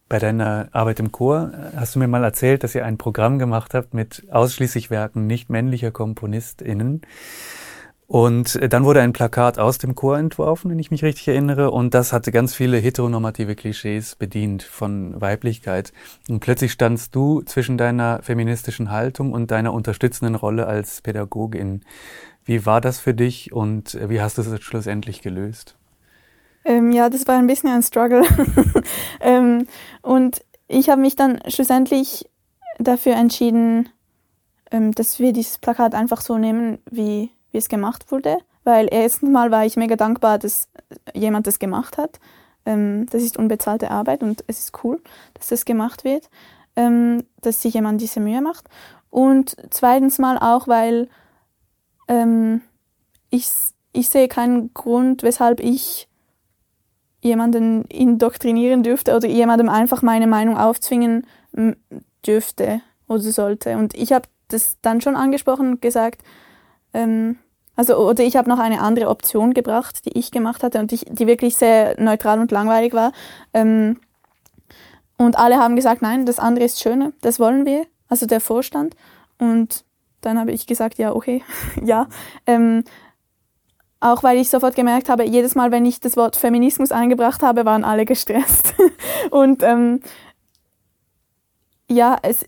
Bei 0.08 0.18
deiner 0.18 0.68
Arbeit 0.72 1.00
im 1.00 1.12
Chor 1.12 1.52
hast 1.76 1.94
du 1.94 1.98
mir 1.98 2.08
mal 2.08 2.24
erzählt, 2.24 2.64
dass 2.64 2.74
ihr 2.74 2.84
ein 2.84 2.96
Programm 2.96 3.38
gemacht 3.38 3.74
habt 3.74 3.92
mit 3.92 4.26
ausschließlich 4.30 4.90
Werken 4.90 5.26
nicht 5.26 5.50
männlicher 5.50 5.90
KomponistInnen. 5.90 7.02
Und 8.06 8.56
äh, 8.56 8.70
dann 8.70 8.84
wurde 8.84 9.02
ein 9.02 9.12
Plakat 9.12 9.58
aus 9.58 9.76
dem 9.76 9.94
Chor 9.94 10.16
entworfen, 10.18 10.70
wenn 10.70 10.78
ich 10.78 10.90
mich 10.90 11.04
richtig 11.04 11.28
erinnere, 11.28 11.70
und 11.70 11.92
das 11.92 12.14
hatte 12.14 12.32
ganz 12.32 12.54
viele 12.54 12.78
heteronormative 12.78 13.54
Klischees 13.54 14.16
bedient 14.16 14.62
von 14.62 15.20
Weiblichkeit. 15.20 15.92
Und 16.26 16.40
plötzlich 16.40 16.72
standst 16.72 17.14
du 17.14 17.42
zwischen 17.42 17.76
deiner 17.76 18.22
feministischen 18.22 18.90
Haltung 18.90 19.32
und 19.32 19.50
deiner 19.50 19.74
unterstützenden 19.74 20.36
Rolle 20.36 20.66
als 20.66 21.02
Pädagogin. 21.02 21.84
Wie 22.46 22.64
war 22.64 22.80
das 22.80 22.98
für 22.98 23.12
dich 23.12 23.52
und 23.52 23.94
äh, 23.94 24.08
wie 24.08 24.22
hast 24.22 24.38
du 24.38 24.42
es 24.42 24.62
schlussendlich 24.62 25.20
gelöst? 25.20 25.77
Ähm, 26.64 26.92
ja, 26.92 27.08
das 27.08 27.26
war 27.26 27.36
ein 27.36 27.46
bisschen 27.46 27.70
ein 27.70 27.82
Struggle. 27.82 28.22
ähm, 29.20 29.66
und 30.02 30.44
ich 30.66 30.90
habe 30.90 31.00
mich 31.00 31.16
dann 31.16 31.40
schlussendlich 31.48 32.28
dafür 32.78 33.14
entschieden, 33.14 33.88
ähm, 34.70 34.92
dass 34.92 35.18
wir 35.18 35.32
dieses 35.32 35.58
Plakat 35.58 35.94
einfach 35.94 36.20
so 36.20 36.38
nehmen, 36.38 36.78
wie, 36.90 37.30
wie 37.50 37.58
es 37.58 37.68
gemacht 37.68 38.10
wurde. 38.12 38.38
Weil 38.64 38.88
erstens 38.90 39.30
mal 39.30 39.50
war 39.50 39.64
ich 39.64 39.76
mega 39.76 39.96
dankbar, 39.96 40.38
dass 40.38 40.68
jemand 41.14 41.46
das 41.46 41.58
gemacht 41.58 41.96
hat. 41.96 42.20
Ähm, 42.66 43.06
das 43.10 43.22
ist 43.22 43.38
unbezahlte 43.38 43.90
Arbeit 43.90 44.22
und 44.22 44.44
es 44.46 44.58
ist 44.58 44.84
cool, 44.84 45.00
dass 45.34 45.48
das 45.48 45.64
gemacht 45.64 46.04
wird, 46.04 46.28
ähm, 46.76 47.24
dass 47.40 47.62
sich 47.62 47.74
jemand 47.74 48.00
diese 48.00 48.20
Mühe 48.20 48.42
macht. 48.42 48.68
Und 49.10 49.56
zweitens 49.70 50.18
mal 50.18 50.36
auch, 50.36 50.68
weil 50.68 51.08
ähm, 52.08 52.60
ich, 53.30 53.48
ich 53.92 54.08
sehe 54.08 54.28
keinen 54.28 54.74
Grund, 54.74 55.22
weshalb 55.22 55.60
ich 55.60 56.07
jemanden 57.20 57.84
indoktrinieren 57.84 58.82
dürfte 58.82 59.16
oder 59.16 59.28
jemandem 59.28 59.68
einfach 59.68 60.02
meine 60.02 60.26
Meinung 60.26 60.56
aufzwingen 60.56 61.26
dürfte 62.26 62.80
oder 63.08 63.20
sollte. 63.20 63.76
Und 63.76 63.94
ich 63.94 64.12
habe 64.12 64.28
das 64.48 64.78
dann 64.82 65.00
schon 65.00 65.16
angesprochen 65.16 65.72
und 65.72 65.82
gesagt, 65.82 66.22
ähm, 66.94 67.38
also 67.76 67.96
oder 67.96 68.24
ich 68.24 68.36
habe 68.36 68.48
noch 68.48 68.58
eine 68.58 68.80
andere 68.80 69.08
Option 69.08 69.54
gebracht, 69.54 70.04
die 70.04 70.18
ich 70.18 70.30
gemacht 70.30 70.62
hatte 70.62 70.80
und 70.80 70.90
die, 70.90 70.98
die 70.98 71.26
wirklich 71.26 71.56
sehr 71.56 72.00
neutral 72.00 72.40
und 72.40 72.50
langweilig 72.50 72.92
war. 72.92 73.12
Ähm, 73.54 74.00
und 75.16 75.38
alle 75.38 75.58
haben 75.58 75.76
gesagt, 75.76 76.02
nein, 76.02 76.26
das 76.26 76.38
andere 76.38 76.64
ist 76.64 76.80
schöner, 76.80 77.12
das 77.20 77.40
wollen 77.40 77.66
wir, 77.66 77.86
also 78.08 78.26
der 78.26 78.40
Vorstand. 78.40 78.94
Und 79.38 79.84
dann 80.20 80.38
habe 80.38 80.52
ich 80.52 80.66
gesagt, 80.66 80.98
ja, 80.98 81.14
okay, 81.14 81.42
ja. 81.82 82.08
Ähm, 82.46 82.84
auch 84.00 84.22
weil 84.22 84.38
ich 84.38 84.48
sofort 84.48 84.76
gemerkt 84.76 85.08
habe, 85.08 85.24
jedes 85.24 85.54
Mal, 85.54 85.72
wenn 85.72 85.84
ich 85.84 86.00
das 86.00 86.16
Wort 86.16 86.36
Feminismus 86.36 86.92
eingebracht 86.92 87.42
habe, 87.42 87.64
waren 87.64 87.84
alle 87.84 88.04
gestresst. 88.04 88.74
und 89.30 89.62
ähm, 89.62 90.00
ja, 91.90 92.16
es, 92.22 92.44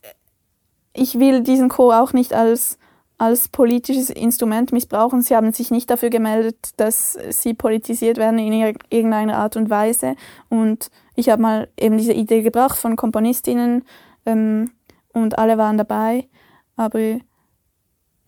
ich 0.93 1.19
will 1.19 1.43
diesen 1.43 1.69
Chor 1.69 2.01
auch 2.01 2.13
nicht 2.13 2.33
als, 2.33 2.79
als 3.19 3.49
politisches 3.49 4.11
Instrument 4.11 4.71
missbrauchen. 4.73 5.23
Sie 5.23 5.35
haben 5.35 5.53
sich 5.53 5.71
nicht 5.71 5.91
dafür 5.91 6.11
gemeldet, 6.11 6.71
dass 6.77 7.19
sie 7.31 7.55
politisiert 7.55 8.17
werden 8.17 8.39
in 8.39 8.53
irgendeiner 8.91 9.39
Art 9.39 9.57
und 9.57 9.71
Weise. 9.71 10.15
Und 10.49 10.91
ich 11.17 11.31
habe 11.31 11.43
mal 11.43 11.69
eben 11.79 11.99
diese 11.99 12.13
Idee 12.13 12.43
gebracht 12.43 12.79
von 12.79 12.97
Komponistinnen 12.97 13.85
ähm, 14.25 14.71
und 15.13 15.39
alle 15.39 15.59
waren 15.59 15.79
dabei. 15.79 16.29
Aber 16.77 17.19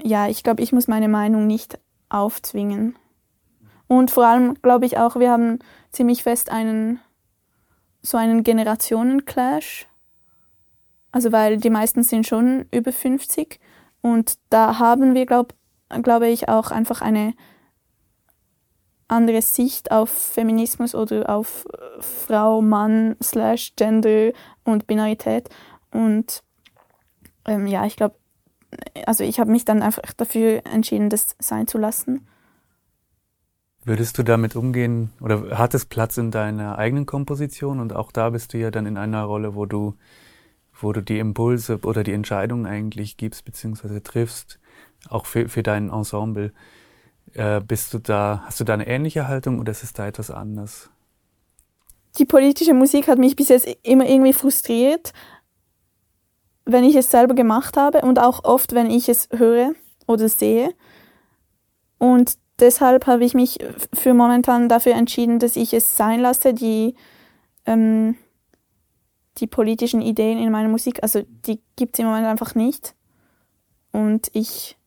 ja, 0.02 0.26
ich 0.28 0.42
glaube, 0.42 0.62
ich 0.62 0.72
muss 0.72 0.88
meine 0.88 1.08
Meinung 1.08 1.46
nicht 1.46 1.78
aufzwingen. 2.08 2.96
Und 3.92 4.10
vor 4.10 4.24
allem 4.24 4.54
glaube 4.62 4.86
ich 4.86 4.96
auch, 4.96 5.16
wir 5.16 5.30
haben 5.30 5.58
ziemlich 5.90 6.22
fest 6.22 6.50
einen 6.50 6.98
so 8.00 8.16
einen 8.16 8.42
Generationenclash. 8.42 9.86
Also 11.10 11.30
weil 11.30 11.58
die 11.58 11.68
meisten 11.68 12.02
sind 12.02 12.26
schon 12.26 12.64
über 12.72 12.90
50 12.90 13.60
und 14.00 14.38
da 14.48 14.78
haben 14.78 15.14
wir, 15.14 15.26
glaube 15.26 15.54
glaube 16.02 16.28
ich, 16.28 16.48
auch 16.48 16.70
einfach 16.70 17.02
eine 17.02 17.34
andere 19.08 19.42
Sicht 19.42 19.90
auf 19.90 20.08
Feminismus 20.08 20.94
oder 20.94 21.28
auf 21.28 21.66
Frau, 22.00 22.62
Mann, 22.62 23.16
slash 23.22 23.74
Gender 23.76 24.32
und 24.64 24.86
Binarität. 24.86 25.50
Und 25.90 26.42
ähm, 27.44 27.66
ja, 27.66 27.84
ich 27.84 27.96
glaube, 27.96 28.14
also 29.04 29.22
ich 29.22 29.38
habe 29.38 29.50
mich 29.50 29.66
dann 29.66 29.82
einfach 29.82 30.14
dafür 30.16 30.62
entschieden, 30.64 31.10
das 31.10 31.36
sein 31.40 31.66
zu 31.66 31.76
lassen. 31.76 32.26
Würdest 33.84 34.16
du 34.16 34.22
damit 34.22 34.54
umgehen 34.54 35.10
oder 35.20 35.58
hat 35.58 35.74
es 35.74 35.86
Platz 35.86 36.16
in 36.16 36.30
deiner 36.30 36.78
eigenen 36.78 37.04
Komposition 37.04 37.80
und 37.80 37.92
auch 37.94 38.12
da 38.12 38.30
bist 38.30 38.54
du 38.54 38.58
ja 38.58 38.70
dann 38.70 38.86
in 38.86 38.96
einer 38.96 39.24
Rolle, 39.24 39.56
wo 39.56 39.66
du, 39.66 39.94
wo 40.80 40.92
du 40.92 41.00
die 41.00 41.18
Impulse 41.18 41.80
oder 41.82 42.04
die 42.04 42.12
Entscheidungen 42.12 42.66
eigentlich 42.66 43.16
gibst 43.16 43.44
bzw. 43.44 44.00
triffst, 44.00 44.60
auch 45.08 45.26
für, 45.26 45.48
für 45.48 45.64
dein 45.64 45.90
Ensemble. 45.90 46.52
Äh, 47.34 47.60
bist 47.60 47.92
du 47.92 47.98
da, 47.98 48.42
hast 48.44 48.60
du 48.60 48.64
da 48.64 48.74
eine 48.74 48.86
ähnliche 48.86 49.26
Haltung 49.26 49.58
oder 49.58 49.72
ist 49.72 49.82
es 49.82 49.92
da 49.92 50.06
etwas 50.06 50.30
anders? 50.30 50.90
Die 52.18 52.26
politische 52.26 52.74
Musik 52.74 53.08
hat 53.08 53.18
mich 53.18 53.34
bis 53.34 53.48
jetzt 53.48 53.66
immer 53.82 54.08
irgendwie 54.08 54.34
frustriert, 54.34 55.12
wenn 56.64 56.84
ich 56.84 56.94
es 56.94 57.10
selber 57.10 57.34
gemacht 57.34 57.76
habe 57.76 58.02
und 58.02 58.20
auch 58.20 58.44
oft, 58.44 58.74
wenn 58.74 58.88
ich 58.88 59.08
es 59.08 59.28
höre 59.32 59.72
oder 60.06 60.28
sehe. 60.28 60.72
Und 61.98 62.36
deshalb 62.62 63.06
habe 63.06 63.24
ich 63.24 63.34
mich 63.34 63.58
für 63.92 64.14
momentan 64.14 64.68
dafür 64.68 64.94
entschieden, 64.94 65.38
dass 65.38 65.56
ich 65.56 65.74
es 65.74 65.96
sein 65.96 66.20
lasse, 66.20 66.54
die, 66.54 66.94
ähm, 67.66 68.16
die 69.38 69.46
politischen 69.46 70.00
Ideen 70.00 70.38
in 70.38 70.50
meiner 70.50 70.68
Musik, 70.68 71.02
also 71.02 71.22
die 71.46 71.60
gibt 71.76 71.94
es 71.94 71.98
im 71.98 72.06
Moment 72.06 72.26
einfach 72.26 72.54
nicht. 72.54 72.94
Und 73.90 74.30
ich 74.32 74.78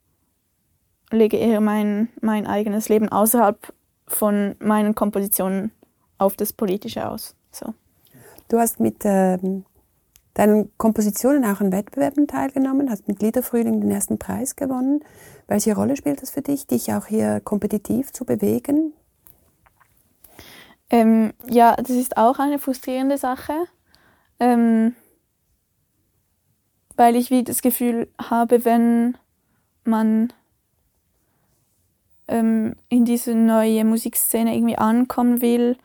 lege 1.12 1.38
eher 1.38 1.62
mein, 1.62 2.10
mein 2.22 2.48
eigenes 2.48 2.90
Leben 2.90 3.10
außerhalb 3.10 3.74
von 4.08 4.56
meinen 4.60 4.96
Kompositionen 4.96 5.72
auf 6.18 6.36
das 6.36 6.54
Politische 6.54 7.08
aus. 7.08 7.36
So. 7.52 7.74
Du 8.48 8.58
hast 8.58 8.80
mit 8.80 9.02
ähm, 9.04 9.66
deinen 10.36 10.70
Kompositionen 10.78 11.44
auch 11.46 11.62
an 11.62 11.72
Wettbewerben 11.72 12.28
teilgenommen, 12.28 12.92
hast 12.92 13.08
mit 13.08 13.22
Liederfrühling 13.22 13.82
den 13.82 13.90
ersten 13.90 14.20
Preis 14.20 14.56
gewonnen. 14.56 15.04
Welche 15.48 15.76
Rolle 15.76 15.96
spielt 15.96 16.22
das 16.22 16.30
für 16.30 16.42
dich, 16.42 16.68
dich 16.68 16.94
auch 16.94 17.08
hier 17.08 17.40
kompetitiv 17.40 18.12
zu 18.12 18.26
bewegen? 18.26 18.94
Ähm, 20.90 21.34
ja, 21.50 21.76
das 21.76 21.90
ist 21.90 22.18
auch 22.18 22.38
eine 22.38 22.60
frustrierende 22.60 23.18
Sache, 23.18 23.54
ähm, 24.40 24.94
weil 26.96 27.16
ich 27.16 27.32
wie 27.32 27.44
das 27.44 27.62
Gefühl 27.62 28.08
habe, 28.22 28.66
wenn 28.66 29.18
man 29.84 30.32
ähm, 32.28 32.76
in 32.90 33.06
diese 33.06 33.36
neue 33.36 33.86
Musikszene 33.86 34.56
irgendwie 34.56 34.78
ankommen 34.78 35.42
will, 35.42 35.78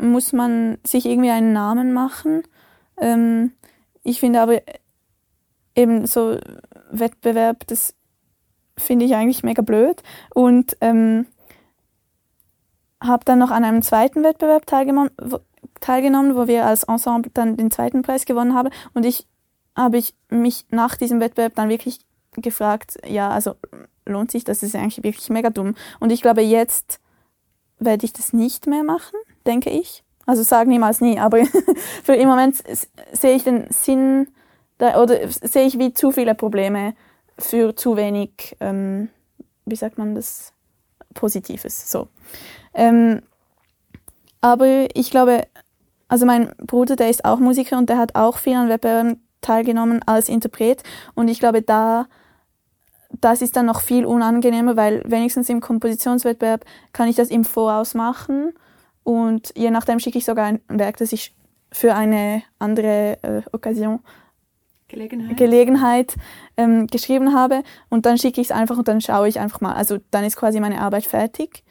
muss 0.00 0.32
man 0.32 0.78
sich 0.86 1.06
irgendwie 1.06 1.30
einen 1.30 1.52
Namen 1.52 1.92
machen. 1.92 2.42
Ähm, 3.00 3.52
ich 4.08 4.20
finde 4.20 4.40
aber 4.40 4.62
eben 5.74 6.06
so 6.06 6.38
Wettbewerb, 6.90 7.66
das 7.66 7.94
finde 8.76 9.04
ich 9.04 9.14
eigentlich 9.14 9.42
mega 9.42 9.62
blöd. 9.62 10.02
Und 10.34 10.76
ähm, 10.80 11.26
habe 13.02 13.24
dann 13.24 13.38
noch 13.38 13.50
an 13.50 13.64
einem 13.64 13.82
zweiten 13.82 14.24
Wettbewerb 14.24 14.66
teilgenommen, 14.66 15.10
wo, 15.20 15.38
teilgenommen, 15.80 16.34
wo 16.34 16.48
wir 16.48 16.66
als 16.66 16.84
Ensemble 16.84 17.30
dann 17.34 17.56
den 17.56 17.70
zweiten 17.70 18.02
Preis 18.02 18.24
gewonnen 18.24 18.54
haben. 18.54 18.70
Und 18.94 19.04
ich 19.04 19.26
habe 19.76 19.98
ich 19.98 20.14
mich 20.28 20.66
nach 20.70 20.96
diesem 20.96 21.20
Wettbewerb 21.20 21.54
dann 21.54 21.68
wirklich 21.68 22.00
gefragt, 22.32 22.98
ja, 23.06 23.30
also 23.30 23.54
lohnt 24.06 24.30
sich 24.30 24.44
das? 24.44 24.62
ist 24.62 24.74
eigentlich 24.74 25.04
wirklich 25.04 25.28
mega 25.30 25.50
dumm. 25.50 25.74
Und 26.00 26.10
ich 26.10 26.22
glaube, 26.22 26.40
jetzt 26.40 27.00
werde 27.78 28.04
ich 28.04 28.12
das 28.12 28.32
nicht 28.32 28.66
mehr 28.66 28.82
machen, 28.82 29.18
denke 29.46 29.70
ich. 29.70 30.02
Also 30.28 30.42
sag 30.42 30.68
niemals 30.68 31.00
nie, 31.00 31.18
aber 31.18 31.38
für 32.04 32.14
im 32.14 32.28
Moment 32.28 32.62
sehe 33.12 33.34
ich 33.34 33.44
den 33.44 33.64
Sinn 33.70 34.28
da, 34.76 35.00
oder 35.00 35.16
sehe 35.30 35.64
ich 35.64 35.78
wie 35.78 35.94
zu 35.94 36.12
viele 36.12 36.34
Probleme 36.34 36.92
für 37.38 37.74
zu 37.74 37.96
wenig, 37.96 38.54
ähm, 38.60 39.08
wie 39.64 39.74
sagt 39.74 39.96
man 39.96 40.14
das, 40.14 40.52
Positives. 41.14 41.90
So. 41.90 42.08
Ähm, 42.74 43.22
aber 44.42 44.94
ich 44.94 45.10
glaube, 45.10 45.46
also 46.08 46.26
mein 46.26 46.52
Bruder, 46.58 46.94
der 46.94 47.08
ist 47.08 47.24
auch 47.24 47.38
Musiker 47.38 47.78
und 47.78 47.88
der 47.88 47.96
hat 47.96 48.14
auch 48.14 48.36
viel 48.36 48.54
an 48.54 48.68
Wettbewerben 48.68 49.26
teilgenommen 49.40 50.02
als 50.04 50.28
Interpret 50.28 50.82
und 51.14 51.28
ich 51.28 51.40
glaube, 51.40 51.62
da 51.62 52.06
das 53.22 53.40
ist 53.40 53.56
dann 53.56 53.64
noch 53.64 53.80
viel 53.80 54.04
unangenehmer, 54.04 54.76
weil 54.76 55.02
wenigstens 55.06 55.48
im 55.48 55.62
Kompositionswettbewerb 55.62 56.66
kann 56.92 57.08
ich 57.08 57.16
das 57.16 57.30
im 57.30 57.46
Voraus 57.46 57.94
machen 57.94 58.52
und 59.08 59.54
je 59.56 59.70
nachdem 59.70 60.00
schicke 60.00 60.18
ich 60.18 60.26
sogar 60.26 60.44
ein 60.44 60.60
Werk, 60.68 60.98
das 60.98 61.14
ich 61.14 61.34
für 61.72 61.94
eine 61.94 62.42
andere 62.58 63.16
äh, 63.22 63.40
Occasion 63.52 64.00
Gelegenheit, 64.86 65.36
Gelegenheit 65.38 66.16
ähm, 66.58 66.88
geschrieben 66.88 67.32
habe 67.32 67.62
und 67.88 68.04
dann 68.04 68.18
schicke 68.18 68.42
ich 68.42 68.48
es 68.48 68.52
einfach 68.54 68.76
und 68.76 68.86
dann 68.86 69.00
schaue 69.00 69.26
ich 69.26 69.40
einfach 69.40 69.62
mal. 69.62 69.72
Also 69.72 69.96
dann 70.10 70.24
ist 70.24 70.36
quasi 70.36 70.60
meine 70.60 70.82
Arbeit 70.82 71.06
fertig. 71.06 71.64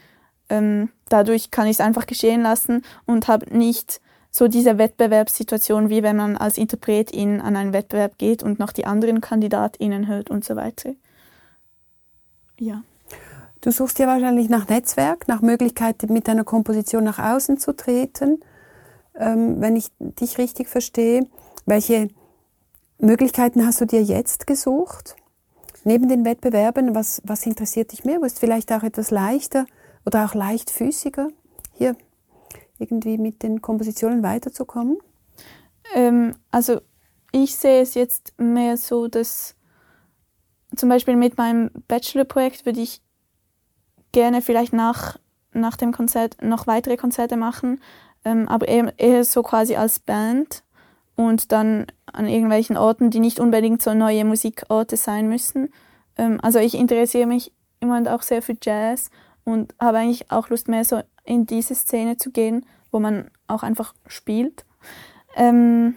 Ähm, 0.50 0.90
dadurch 1.10 1.52
kann 1.52 1.68
ich 1.68 1.74
es 1.74 1.80
einfach 1.80 2.08
geschehen 2.08 2.42
lassen 2.42 2.82
und 3.06 3.28
habe 3.28 3.56
nicht 3.56 4.02
so 4.32 4.48
diese 4.48 4.80
Wettbewerbssituation, 4.80 5.92
wie 5.92 6.02
wenn 6.02 6.16
man 6.16 6.38
als 6.38 6.58
Interpretin 6.58 7.40
an 7.40 7.56
einen 7.56 7.72
Wettbewerb 7.72 8.18
geht 8.18 8.42
und 8.42 8.58
noch 8.58 8.72
die 8.72 8.88
anderen 8.88 9.22
KandidatInnen 9.22 10.08
hört 10.08 10.32
und 10.32 10.44
so 10.44 10.56
weiter. 10.56 10.96
Ja. 12.60 12.82
Du 13.68 13.74
suchst 13.74 14.00
ja 14.00 14.08
wahrscheinlich 14.08 14.48
nach 14.48 14.70
Netzwerk, 14.70 15.28
nach 15.28 15.42
Möglichkeiten, 15.42 16.14
mit 16.14 16.30
deiner 16.30 16.46
Komposition 16.46 17.04
nach 17.04 17.20
außen 17.20 17.58
zu 17.58 17.76
treten. 17.76 18.40
Ähm, 19.14 19.60
wenn 19.60 19.76
ich 19.76 19.90
dich 20.00 20.38
richtig 20.38 20.70
verstehe, 20.70 21.28
welche 21.66 22.08
Möglichkeiten 22.98 23.66
hast 23.66 23.82
du 23.82 23.86
dir 23.86 24.02
jetzt 24.02 24.48
gesucht? 24.48 25.18
Neben 25.84 26.08
den 26.08 26.24
Wettbewerben, 26.24 26.96
was, 26.96 27.22
was 27.26 27.46
interessiert 27.46 27.92
dich 27.92 28.06
mehr? 28.06 28.22
Wo 28.22 28.24
ist 28.24 28.40
vielleicht 28.40 28.72
auch 28.72 28.84
etwas 28.84 29.12
leichter 29.12 29.66
oder 30.06 30.24
auch 30.24 30.34
leichtfüßiger? 30.34 31.28
Hier 31.74 31.98
irgendwie 32.80 33.18
mit 33.18 33.44
den 33.44 33.62
Kompositionen 33.62 34.24
weiterzukommen? 34.24 34.98
Ähm, 35.94 36.36
also 36.52 36.80
ich 37.34 37.58
sehe 37.58 37.82
es 37.82 37.96
jetzt 37.96 38.34
mehr 38.38 38.78
so, 38.78 39.10
dass 39.10 39.56
zum 40.74 40.88
Beispiel 40.88 41.18
mit 41.18 41.38
meinem 41.38 41.70
Bachelorprojekt 41.90 42.66
würde 42.66 42.80
ich 42.80 43.02
gerne 44.12 44.42
vielleicht 44.42 44.74
nach, 44.74 45.18
nach 45.54 45.78
dem 45.78 45.92
Konzert 45.92 46.38
noch 46.42 46.68
weitere 46.68 46.98
Konzerte 46.98 47.38
machen, 47.38 47.82
ähm, 48.26 48.48
aber 48.48 48.68
eher, 48.68 48.94
eher 48.98 49.24
so 49.24 49.44
quasi 49.44 49.76
als 49.76 50.00
Band 50.00 50.64
und 51.16 51.52
dann 51.52 51.88
an 52.06 52.28
irgendwelchen 52.28 52.78
Orten, 52.78 53.10
die 53.10 53.20
nicht 53.20 53.40
unbedingt 53.40 53.82
so 53.82 53.94
neue 53.94 54.26
Musikorte 54.26 54.98
sein 54.98 55.28
müssen. 55.30 55.74
Ähm, 56.18 56.40
also 56.42 56.60
ich 56.60 56.76
interessiere 56.76 57.28
mich 57.28 57.52
im 57.80 57.90
Moment 57.90 58.08
auch 58.08 58.22
sehr 58.22 58.42
für 58.42 58.56
Jazz 58.62 59.10
und 59.44 59.74
habe 59.80 60.00
eigentlich 60.00 60.32
auch 60.32 60.50
Lust 60.50 60.68
mehr 60.68 60.86
so 60.86 61.02
in 61.24 61.46
diese 61.46 61.76
Szene 61.76 62.18
zu 62.18 62.32
gehen, 62.32 62.66
wo 62.92 63.00
man 63.00 63.30
auch 63.48 63.64
einfach 63.64 63.94
spielt. 64.08 64.66
Ähm, 65.36 65.96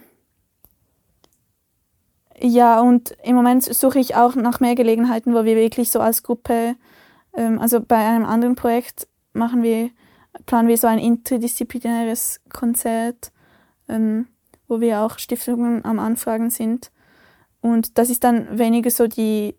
ja, 2.39 2.81
und 2.81 3.15
im 3.23 3.35
Moment 3.35 3.63
suche 3.63 3.99
ich 3.99 4.15
auch 4.15 4.35
nach 4.35 4.59
mehr 4.59 4.75
Gelegenheiten, 4.75 5.33
wo 5.33 5.43
wir 5.45 5.55
wirklich 5.55 5.91
so 5.91 5.99
als 5.99 6.23
Gruppe, 6.23 6.75
also 7.59 7.81
bei 7.81 7.97
einem 7.97 8.25
anderen 8.25 8.55
Projekt 8.55 9.07
machen 9.33 9.63
wir, 9.63 9.89
planen 10.45 10.67
wir 10.67 10.77
so 10.77 10.87
ein 10.87 10.99
interdisziplinäres 10.99 12.41
Konzert, 12.49 13.31
ähm, 13.87 14.27
wo 14.67 14.81
wir 14.81 15.01
auch 15.01 15.19
Stiftungen 15.19 15.83
am 15.85 15.99
Anfragen 15.99 16.49
sind. 16.49 16.91
Und 17.61 17.97
das 17.97 18.09
ist 18.09 18.23
dann 18.23 18.57
weniger 18.57 18.89
so 18.89 19.07
die 19.07 19.55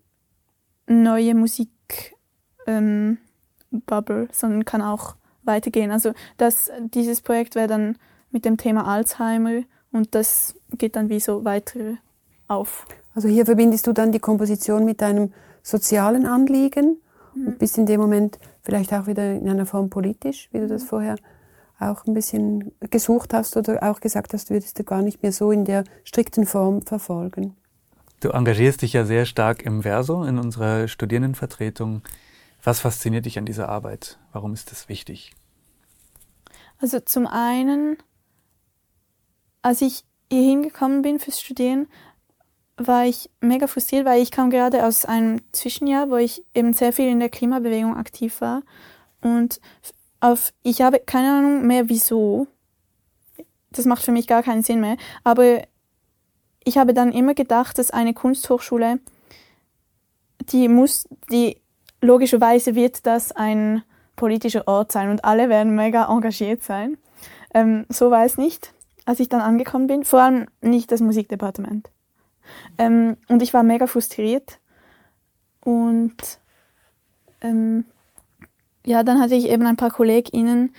neue 0.87 1.35
Musik 1.35 1.69
ähm, 2.67 3.17
Bubble, 3.71 4.27
sondern 4.31 4.65
kann 4.65 4.81
auch 4.81 5.15
weitergehen. 5.43 5.91
Also 5.91 6.13
das, 6.37 6.71
dieses 6.93 7.21
Projekt 7.21 7.55
wäre 7.55 7.67
dann 7.67 7.97
mit 8.31 8.45
dem 8.45 8.57
Thema 8.57 8.85
Alzheimer 8.85 9.63
und 9.91 10.15
das 10.15 10.55
geht 10.71 10.95
dann 10.95 11.09
wie 11.09 11.19
so 11.19 11.45
weiter 11.45 11.97
auf. 12.47 12.85
Also 13.15 13.27
hier 13.27 13.45
verbindest 13.45 13.87
du 13.87 13.93
dann 13.93 14.11
die 14.11 14.19
Komposition 14.19 14.85
mit 14.85 15.01
deinem 15.01 15.33
sozialen 15.61 16.25
Anliegen. 16.25 16.97
Und 17.35 17.59
bist 17.59 17.77
in 17.77 17.85
dem 17.85 17.99
Moment 17.99 18.39
vielleicht 18.61 18.93
auch 18.93 19.07
wieder 19.07 19.33
in 19.33 19.49
einer 19.49 19.65
Form 19.65 19.89
politisch, 19.89 20.49
wie 20.51 20.59
du 20.59 20.67
das 20.67 20.83
mhm. 20.83 20.87
vorher 20.87 21.15
auch 21.79 22.05
ein 22.05 22.13
bisschen 22.13 22.71
gesucht 22.79 23.33
hast 23.33 23.57
oder 23.57 23.83
auch 23.83 23.99
gesagt 23.99 24.33
hast, 24.33 24.49
würdest 24.49 24.79
du 24.79 24.83
gar 24.83 25.01
nicht 25.01 25.21
mehr 25.21 25.31
so 25.31 25.51
in 25.51 25.65
der 25.65 25.83
strikten 26.03 26.45
Form 26.45 26.81
verfolgen. 26.81 27.55
Du 28.19 28.29
engagierst 28.29 28.81
dich 28.81 28.93
ja 28.93 29.05
sehr 29.05 29.25
stark 29.25 29.63
im 29.63 29.81
Verso 29.81 30.23
in 30.23 30.37
unserer 30.37 30.87
Studierendenvertretung. 30.87 32.03
Was 32.63 32.79
fasziniert 32.79 33.25
dich 33.25 33.37
an 33.37 33.45
dieser 33.45 33.67
Arbeit? 33.67 34.17
Warum 34.31 34.53
ist 34.53 34.71
das 34.71 34.87
wichtig? 34.87 35.35
Also 36.79 36.99
zum 37.01 37.27
einen, 37.27 37.97
als 39.61 39.81
ich 39.81 40.05
hier 40.31 40.41
hingekommen 40.41 41.01
bin 41.01 41.19
fürs 41.19 41.41
Studieren, 41.41 41.87
war 42.77 43.05
ich 43.05 43.29
mega 43.39 43.67
frustriert, 43.67 44.05
weil 44.05 44.21
ich 44.21 44.31
kam 44.31 44.49
gerade 44.49 44.85
aus 44.85 45.05
einem 45.05 45.41
Zwischenjahr, 45.51 46.09
wo 46.09 46.15
ich 46.15 46.43
eben 46.53 46.73
sehr 46.73 46.93
viel 46.93 47.07
in 47.07 47.19
der 47.19 47.29
Klimabewegung 47.29 47.95
aktiv 47.95 48.41
war. 48.41 48.63
Und 49.21 49.59
auf, 50.19 50.53
ich 50.63 50.81
habe 50.81 50.99
keine 50.99 51.31
Ahnung 51.31 51.67
mehr 51.67 51.89
wieso. 51.89 52.47
Das 53.71 53.85
macht 53.85 54.03
für 54.03 54.11
mich 54.11 54.27
gar 54.27 54.43
keinen 54.43 54.63
Sinn 54.63 54.79
mehr. 54.79 54.97
Aber 55.23 55.61
ich 56.63 56.77
habe 56.77 56.93
dann 56.93 57.11
immer 57.11 57.33
gedacht, 57.33 57.77
dass 57.77 57.91
eine 57.91 58.13
Kunsthochschule, 58.13 58.99
die 60.49 60.67
muss, 60.67 61.07
die 61.31 61.57
logischerweise 62.01 62.75
wird 62.75 63.05
das 63.05 63.31
ein 63.31 63.83
politischer 64.15 64.67
Ort 64.67 64.91
sein 64.91 65.09
und 65.09 65.25
alle 65.25 65.49
werden 65.49 65.75
mega 65.75 66.09
engagiert 66.09 66.63
sein. 66.63 66.97
Ähm, 67.53 67.85
so 67.89 68.11
war 68.11 68.25
es 68.25 68.37
nicht, 68.37 68.73
als 69.05 69.19
ich 69.19 69.29
dann 69.29 69.41
angekommen 69.41 69.87
bin. 69.87 70.03
Vor 70.03 70.21
allem 70.21 70.47
nicht 70.61 70.91
das 70.91 71.01
Musikdepartement. 71.01 71.89
Ähm, 72.77 73.17
und 73.27 73.41
ich 73.41 73.53
war 73.53 73.63
mega 73.63 73.87
frustriert. 73.87 74.59
Und 75.61 76.15
ähm, 77.41 77.85
ja, 78.85 79.03
dann 79.03 79.19
hatte 79.19 79.35
ich 79.35 79.49
eben 79.49 79.65
ein 79.65 79.77
paar 79.77 79.91
KollegInnen, 79.91 80.73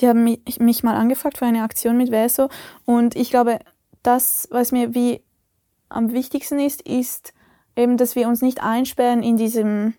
die 0.00 0.08
haben 0.08 0.24
mich, 0.24 0.58
mich 0.58 0.82
mal 0.82 0.96
angefragt 0.96 1.38
für 1.38 1.46
eine 1.46 1.62
Aktion 1.62 1.96
mit 1.96 2.10
Verso. 2.10 2.48
Und 2.84 3.14
ich 3.14 3.30
glaube, 3.30 3.60
das, 4.02 4.48
was 4.50 4.72
mir 4.72 4.94
wie 4.94 5.22
am 5.88 6.12
wichtigsten 6.12 6.58
ist, 6.58 6.82
ist 6.82 7.32
eben, 7.76 7.96
dass 7.96 8.16
wir 8.16 8.28
uns 8.28 8.42
nicht 8.42 8.62
einsperren 8.62 9.22
in 9.22 9.36
diesem 9.36 9.94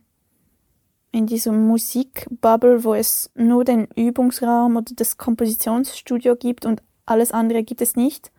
in 1.12 1.28
diesem 1.28 1.66
Musikbubble, 1.66 2.84
wo 2.84 2.94
es 2.94 3.32
nur 3.36 3.64
den 3.64 3.88
Übungsraum 3.96 4.76
oder 4.76 4.92
das 4.98 5.16
Kompositionsstudio 5.16 6.36
gibt 6.36 6.66
und 6.66 6.84
alles 7.06 7.32
andere 7.32 7.64
gibt 7.64 7.82
es 7.82 7.96
nicht, 7.96 8.34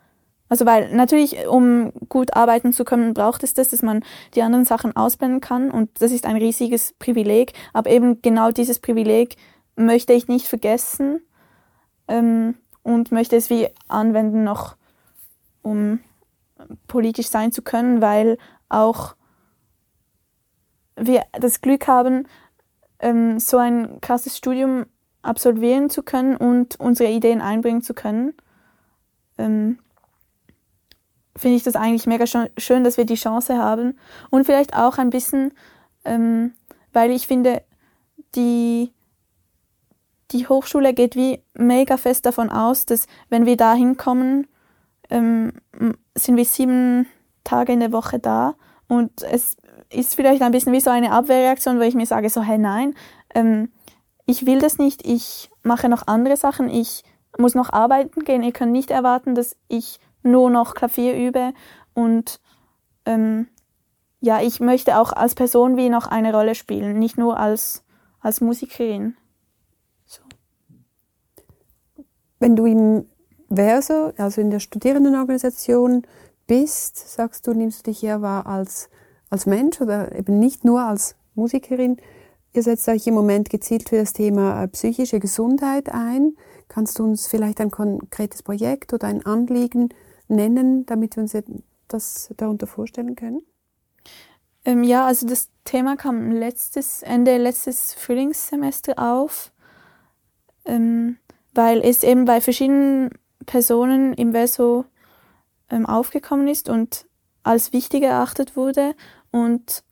also 0.48 0.64
weil 0.64 0.94
natürlich, 0.94 1.46
um 1.48 1.92
gut 2.08 2.34
arbeiten 2.34 2.72
zu 2.72 2.84
können, 2.84 3.14
braucht 3.14 3.42
es 3.42 3.54
das, 3.54 3.68
dass 3.68 3.82
man 3.82 4.04
die 4.34 4.42
anderen 4.42 4.64
Sachen 4.64 4.94
ausblenden 4.94 5.40
kann 5.40 5.70
und 5.70 6.00
das 6.00 6.12
ist 6.12 6.24
ein 6.24 6.36
riesiges 6.36 6.94
Privileg. 6.98 7.52
Aber 7.72 7.90
eben 7.90 8.22
genau 8.22 8.50
dieses 8.50 8.78
Privileg 8.78 9.36
möchte 9.74 10.12
ich 10.12 10.28
nicht 10.28 10.46
vergessen 10.46 11.20
ähm, 12.08 12.56
und 12.82 13.10
möchte 13.10 13.36
es 13.36 13.50
wie 13.50 13.68
anwenden 13.88 14.44
noch, 14.44 14.76
um 15.62 16.00
politisch 16.86 17.28
sein 17.28 17.50
zu 17.50 17.62
können, 17.62 18.00
weil 18.00 18.38
auch 18.68 19.16
wir 20.96 21.24
das 21.32 21.60
Glück 21.60 21.88
haben, 21.88 22.26
ähm, 23.00 23.38
so 23.38 23.58
ein 23.58 24.00
krasses 24.00 24.36
Studium 24.36 24.86
absolvieren 25.22 25.90
zu 25.90 26.02
können 26.02 26.36
und 26.36 26.78
unsere 26.78 27.10
Ideen 27.10 27.40
einbringen 27.40 27.82
zu 27.82 27.94
können. 27.94 28.34
Ähm, 29.38 29.78
finde 31.36 31.56
ich 31.56 31.62
das 31.62 31.76
eigentlich 31.76 32.06
mega 32.06 32.24
schön, 32.26 32.84
dass 32.84 32.96
wir 32.96 33.04
die 33.04 33.14
Chance 33.14 33.58
haben. 33.58 33.98
Und 34.30 34.44
vielleicht 34.44 34.74
auch 34.74 34.98
ein 34.98 35.10
bisschen, 35.10 35.52
ähm, 36.04 36.52
weil 36.92 37.10
ich 37.10 37.26
finde, 37.26 37.62
die, 38.34 38.92
die 40.30 40.48
Hochschule 40.48 40.94
geht 40.94 41.16
wie 41.16 41.42
mega 41.54 41.96
fest 41.96 42.26
davon 42.26 42.50
aus, 42.50 42.86
dass 42.86 43.06
wenn 43.28 43.46
wir 43.46 43.56
da 43.56 43.74
hinkommen, 43.74 44.46
ähm, 45.10 45.52
sind 46.14 46.36
wir 46.36 46.44
sieben 46.44 47.06
Tage 47.44 47.72
in 47.72 47.80
der 47.80 47.92
Woche 47.92 48.18
da. 48.18 48.54
Und 48.88 49.22
es 49.22 49.56
ist 49.90 50.14
vielleicht 50.14 50.42
ein 50.42 50.52
bisschen 50.52 50.72
wie 50.72 50.80
so 50.80 50.90
eine 50.90 51.12
Abwehrreaktion, 51.12 51.78
wo 51.78 51.82
ich 51.82 51.94
mir 51.94 52.06
sage, 52.06 52.30
so, 52.30 52.42
hey, 52.42 52.58
nein, 52.58 52.94
ähm, 53.34 53.70
ich 54.26 54.46
will 54.46 54.58
das 54.58 54.78
nicht, 54.78 55.06
ich 55.06 55.50
mache 55.62 55.88
noch 55.88 56.06
andere 56.06 56.36
Sachen, 56.36 56.68
ich 56.68 57.04
muss 57.38 57.54
noch 57.54 57.72
arbeiten 57.72 58.24
gehen, 58.24 58.42
ihr 58.42 58.52
könnt 58.52 58.72
nicht 58.72 58.90
erwarten, 58.90 59.34
dass 59.34 59.56
ich 59.68 60.00
nur 60.26 60.50
noch 60.50 60.74
Klavier 60.74 61.14
übe 61.16 61.52
und 61.94 62.40
ähm, 63.04 63.48
ja, 64.20 64.40
ich 64.40 64.60
möchte 64.60 64.98
auch 64.98 65.12
als 65.12 65.34
Person 65.34 65.76
wie 65.76 65.88
noch 65.88 66.06
eine 66.06 66.32
Rolle 66.32 66.54
spielen, 66.54 66.98
nicht 66.98 67.18
nur 67.18 67.38
als, 67.38 67.84
als 68.20 68.40
Musikerin. 68.40 69.16
So. 70.04 70.22
Wenn 72.38 72.56
du 72.56 72.66
im 72.66 73.06
Verso, 73.48 74.12
also 74.16 74.40
in 74.40 74.50
der 74.50 74.60
Studierendenorganisation 74.60 76.02
bist, 76.46 76.96
sagst 76.96 77.46
du, 77.46 77.54
nimmst 77.54 77.86
du 77.86 77.90
dich 77.90 78.02
eher 78.02 78.22
wahr 78.22 78.46
als, 78.46 78.88
als 79.30 79.46
Mensch 79.46 79.80
oder 79.80 80.12
eben 80.16 80.38
nicht 80.38 80.64
nur 80.64 80.80
als 80.80 81.16
Musikerin. 81.34 81.98
Ihr 82.52 82.62
setzt 82.62 82.88
euch 82.88 83.06
im 83.06 83.14
Moment 83.14 83.50
gezielt 83.50 83.88
für 83.88 83.96
das 83.96 84.12
Thema 84.12 84.62
äh, 84.62 84.68
psychische 84.68 85.20
Gesundheit 85.20 85.90
ein. 85.92 86.36
Kannst 86.68 86.98
du 86.98 87.04
uns 87.04 87.26
vielleicht 87.26 87.60
ein 87.60 87.70
konkretes 87.70 88.42
Projekt 88.42 88.92
oder 88.92 89.06
ein 89.06 89.24
Anliegen 89.24 89.90
nennen, 90.28 90.86
damit 90.86 91.16
wir 91.16 91.22
uns 91.22 91.36
das 91.88 92.32
darunter 92.36 92.66
vorstellen 92.66 93.16
können? 93.16 93.42
Ähm, 94.64 94.82
ja, 94.82 95.06
also 95.06 95.26
das 95.26 95.48
Thema 95.64 95.96
kam 95.96 96.32
letztes, 96.32 97.02
Ende 97.02 97.36
letztes 97.38 97.94
Frühlingssemester 97.94 98.98
auf, 98.98 99.52
ähm, 100.64 101.18
weil 101.54 101.80
es 101.80 102.02
eben 102.02 102.24
bei 102.24 102.40
verschiedenen 102.40 103.10
Personen 103.46 104.12
im 104.14 104.32
Verso 104.32 104.84
ähm, 105.70 105.86
aufgekommen 105.86 106.48
ist 106.48 106.68
und 106.68 107.06
als 107.44 107.72
wichtig 107.72 108.02
erachtet 108.02 108.56
wurde. 108.56 108.94
Und 109.30 109.84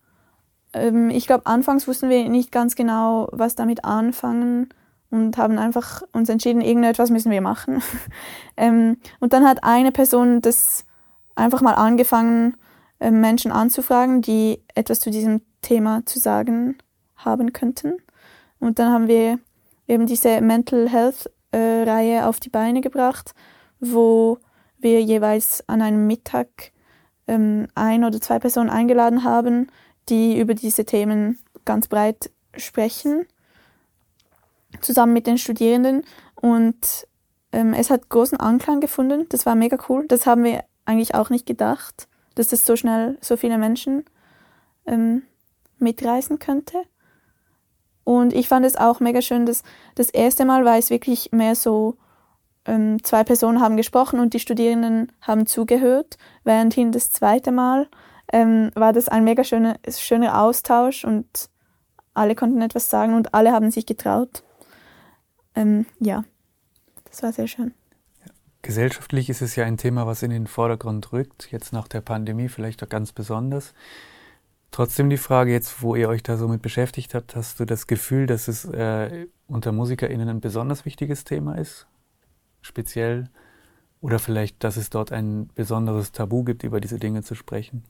ähm, 0.72 1.08
ich 1.10 1.26
glaube, 1.26 1.46
anfangs 1.46 1.86
wussten 1.86 2.08
wir 2.08 2.28
nicht 2.28 2.50
ganz 2.50 2.74
genau, 2.74 3.28
was 3.30 3.54
damit 3.54 3.84
anfangen 3.84 4.68
und 5.14 5.36
haben 5.36 5.58
einfach 5.58 6.02
uns 6.12 6.28
entschieden, 6.28 6.60
irgendetwas 6.60 7.08
müssen 7.08 7.30
wir 7.30 7.40
machen. 7.40 7.80
ähm, 8.56 8.96
und 9.20 9.32
dann 9.32 9.46
hat 9.46 9.62
eine 9.62 9.92
Person 9.92 10.40
das 10.40 10.84
einfach 11.36 11.62
mal 11.62 11.74
angefangen, 11.74 12.56
äh, 12.98 13.12
Menschen 13.12 13.52
anzufragen, 13.52 14.22
die 14.22 14.60
etwas 14.74 14.98
zu 14.98 15.12
diesem 15.12 15.42
Thema 15.62 16.04
zu 16.04 16.18
sagen 16.18 16.78
haben 17.14 17.52
könnten. 17.52 17.94
Und 18.58 18.80
dann 18.80 18.92
haben 18.92 19.06
wir 19.06 19.38
eben 19.86 20.06
diese 20.06 20.40
Mental 20.40 20.88
Health 20.88 21.30
äh, 21.52 21.84
Reihe 21.86 22.26
auf 22.26 22.40
die 22.40 22.50
Beine 22.50 22.80
gebracht, 22.80 23.34
wo 23.78 24.38
wir 24.78 25.00
jeweils 25.00 25.62
an 25.68 25.80
einem 25.80 26.08
Mittag 26.08 26.72
ähm, 27.28 27.68
ein 27.76 28.02
oder 28.02 28.20
zwei 28.20 28.40
Personen 28.40 28.68
eingeladen 28.68 29.22
haben, 29.22 29.68
die 30.08 30.40
über 30.40 30.54
diese 30.54 30.84
Themen 30.84 31.38
ganz 31.64 31.86
breit 31.86 32.32
sprechen 32.56 33.26
zusammen 34.80 35.12
mit 35.12 35.26
den 35.26 35.38
Studierenden 35.38 36.04
und 36.34 37.06
ähm, 37.52 37.72
es 37.72 37.90
hat 37.90 38.08
großen 38.08 38.38
Anklang 38.38 38.80
gefunden. 38.80 39.26
Das 39.28 39.46
war 39.46 39.54
mega 39.54 39.78
cool. 39.88 40.06
Das 40.08 40.26
haben 40.26 40.44
wir 40.44 40.64
eigentlich 40.84 41.14
auch 41.14 41.30
nicht 41.30 41.46
gedacht, 41.46 42.08
dass 42.34 42.48
das 42.48 42.66
so 42.66 42.76
schnell 42.76 43.16
so 43.20 43.36
viele 43.36 43.58
Menschen 43.58 44.04
ähm, 44.86 45.22
mitreisen 45.78 46.38
könnte. 46.38 46.82
Und 48.02 48.34
ich 48.34 48.48
fand 48.48 48.66
es 48.66 48.76
auch 48.76 49.00
mega 49.00 49.22
schön, 49.22 49.46
dass 49.46 49.62
das 49.94 50.10
erste 50.10 50.44
Mal 50.44 50.64
war 50.64 50.76
es 50.76 50.90
wirklich 50.90 51.32
mehr 51.32 51.54
so, 51.54 51.96
ähm, 52.66 53.02
zwei 53.02 53.24
Personen 53.24 53.60
haben 53.60 53.76
gesprochen 53.76 54.20
und 54.20 54.34
die 54.34 54.40
Studierenden 54.40 55.12
haben 55.20 55.46
zugehört, 55.46 56.18
währendhin 56.44 56.92
das 56.92 57.12
zweite 57.12 57.52
Mal 57.52 57.88
ähm, 58.32 58.70
war 58.74 58.92
das 58.92 59.08
ein 59.08 59.24
mega 59.24 59.44
schöner, 59.44 59.76
schöner 59.88 60.40
Austausch 60.40 61.04
und 61.04 61.50
alle 62.14 62.34
konnten 62.34 62.62
etwas 62.62 62.88
sagen 62.88 63.14
und 63.14 63.34
alle 63.34 63.52
haben 63.52 63.70
sich 63.70 63.86
getraut. 63.86 64.42
Ähm, 65.54 65.86
ja, 66.00 66.24
das 67.04 67.22
war 67.22 67.32
sehr 67.32 67.46
schön. 67.46 67.72
Gesellschaftlich 68.62 69.28
ist 69.28 69.42
es 69.42 69.56
ja 69.56 69.64
ein 69.64 69.76
Thema, 69.76 70.06
was 70.06 70.22
in 70.22 70.30
den 70.30 70.46
Vordergrund 70.46 71.12
rückt, 71.12 71.52
jetzt 71.52 71.72
nach 71.72 71.86
der 71.86 72.00
Pandemie 72.00 72.48
vielleicht 72.48 72.82
auch 72.82 72.88
ganz 72.88 73.12
besonders. 73.12 73.74
Trotzdem 74.70 75.10
die 75.10 75.18
Frage 75.18 75.52
jetzt, 75.52 75.82
wo 75.82 75.94
ihr 75.94 76.08
euch 76.08 76.22
da 76.22 76.36
so 76.36 76.48
mit 76.48 76.62
beschäftigt 76.62 77.14
habt, 77.14 77.36
hast 77.36 77.60
du 77.60 77.64
das 77.64 77.86
Gefühl, 77.86 78.26
dass 78.26 78.48
es 78.48 78.64
äh, 78.64 79.28
unter 79.46 79.70
MusikerInnen 79.70 80.28
ein 80.28 80.40
besonders 80.40 80.84
wichtiges 80.84 81.24
Thema 81.24 81.58
ist? 81.58 81.86
Speziell? 82.62 83.28
Oder 84.00 84.18
vielleicht, 84.18 84.64
dass 84.64 84.76
es 84.76 84.90
dort 84.90 85.12
ein 85.12 85.48
besonderes 85.54 86.10
Tabu 86.10 86.42
gibt, 86.42 86.64
über 86.64 86.80
diese 86.80 86.98
Dinge 86.98 87.22
zu 87.22 87.34
sprechen? 87.34 87.84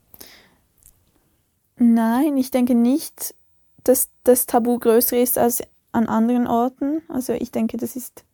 Nein, 1.76 2.36
ich 2.36 2.50
denke 2.50 2.74
nicht, 2.74 3.34
dass 3.84 4.10
das 4.22 4.46
Tabu 4.46 4.78
größer 4.78 5.16
ist 5.16 5.38
als 5.38 5.62
an 5.94 6.06
anderen 6.06 6.46
Orten. 6.46 7.02
Also 7.08 7.32
ich 7.32 7.50
denke, 7.50 7.76
das 7.76 7.96
ist 7.96 8.24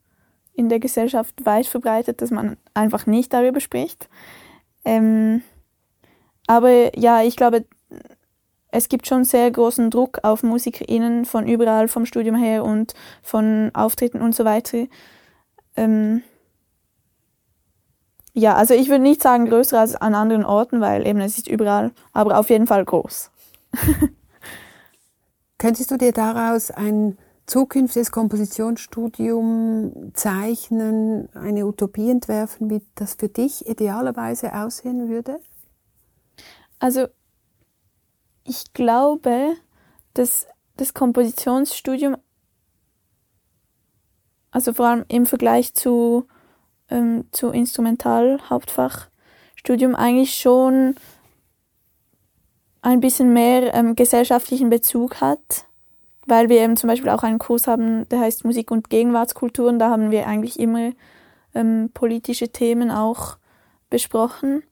in 0.55 0.69
der 0.69 0.81
Gesellschaft 0.81 1.45
weit 1.45 1.67
verbreitet, 1.67 2.23
dass 2.23 2.31
man 2.31 2.57
einfach 2.75 3.07
nicht 3.07 3.33
darüber 3.33 3.61
spricht. 3.61 4.09
Ähm, 4.85 5.43
aber 6.47 6.97
ja, 6.99 7.23
ich 7.23 7.37
glaube, 7.37 7.65
es 8.73 8.89
gibt 8.89 9.07
schon 9.07 9.25
sehr 9.25 9.51
großen 9.51 9.91
Druck 9.91 10.21
auf 10.23 10.43
MusikerInnen 10.43 11.25
von 11.25 11.47
überall, 11.47 11.89
vom 11.89 12.07
Studium 12.07 12.37
her 12.37 12.65
und 12.65 12.95
von 13.23 13.71
Auftritten 13.75 14.21
und 14.21 14.35
so 14.35 14.45
weiter. 14.45 14.87
Ähm, 15.77 16.23
ja, 18.33 18.55
also 18.55 18.75
ich 18.75 18.89
würde 18.89 19.03
nicht 19.03 19.23
sagen 19.23 19.47
größer 19.47 19.79
als 19.79 19.97
an 19.97 20.15
anderen 20.15 20.45
Orten, 20.45 20.81
weil 20.81 21.07
eben 21.07 21.21
es 21.21 21.37
ist 21.37 21.49
überall, 21.49 21.93
aber 22.13 22.39
auf 22.39 22.49
jeden 22.49 22.67
Fall 22.67 22.85
groß. 22.85 23.31
Könntest 25.59 25.91
du 25.91 25.99
dir 25.99 26.13
daraus 26.13 26.71
ein 26.71 27.19
zukünftiges 27.51 28.11
Kompositionsstudium 28.13 30.13
zeichnen, 30.15 31.29
eine 31.35 31.67
Utopie 31.67 32.09
entwerfen, 32.09 32.71
wie 32.71 32.81
das 32.95 33.15
für 33.15 33.29
dich 33.29 33.67
idealerweise 33.67 34.55
aussehen 34.55 35.09
würde? 35.09 35.41
Also 36.79 37.09
ich 38.45 38.73
glaube, 38.73 39.57
dass 40.15 40.47
das 40.77 40.95
Kompositionsstudium, 40.95 42.17
also 44.53 44.73
vor 44.73 44.87
allem 44.87 45.05
im 45.09 45.27
Vergleich 45.27 45.75
zu, 45.75 46.29
ähm, 46.89 47.25
zu 47.33 47.51
Instrumental-Hauptfachstudium, 47.51 49.97
eigentlich 49.97 50.39
schon 50.39 50.95
ein 52.81 53.01
bisschen 53.01 53.33
mehr 53.33 53.75
ähm, 53.75 53.97
gesellschaftlichen 53.97 54.71
Bezug 54.71 55.21
hat 55.21 55.67
weil 56.31 56.49
wir 56.49 56.61
eben 56.61 56.77
zum 56.77 56.89
Beispiel 56.89 57.11
auch 57.11 57.23
einen 57.23 57.39
Kurs 57.39 57.67
haben, 57.67 58.09
der 58.09 58.21
heißt 58.21 58.45
Musik 58.45 58.71
und 58.71 58.89
Gegenwartskulturen. 58.89 59.79
Da 59.79 59.91
haben 59.91 60.11
wir 60.11 60.27
eigentlich 60.27 60.59
immer 60.59 60.93
ähm, 61.55 61.91
politische 61.93 62.49
Themen 62.49 62.91
auch 62.91 63.37
besprochen. 63.91 64.63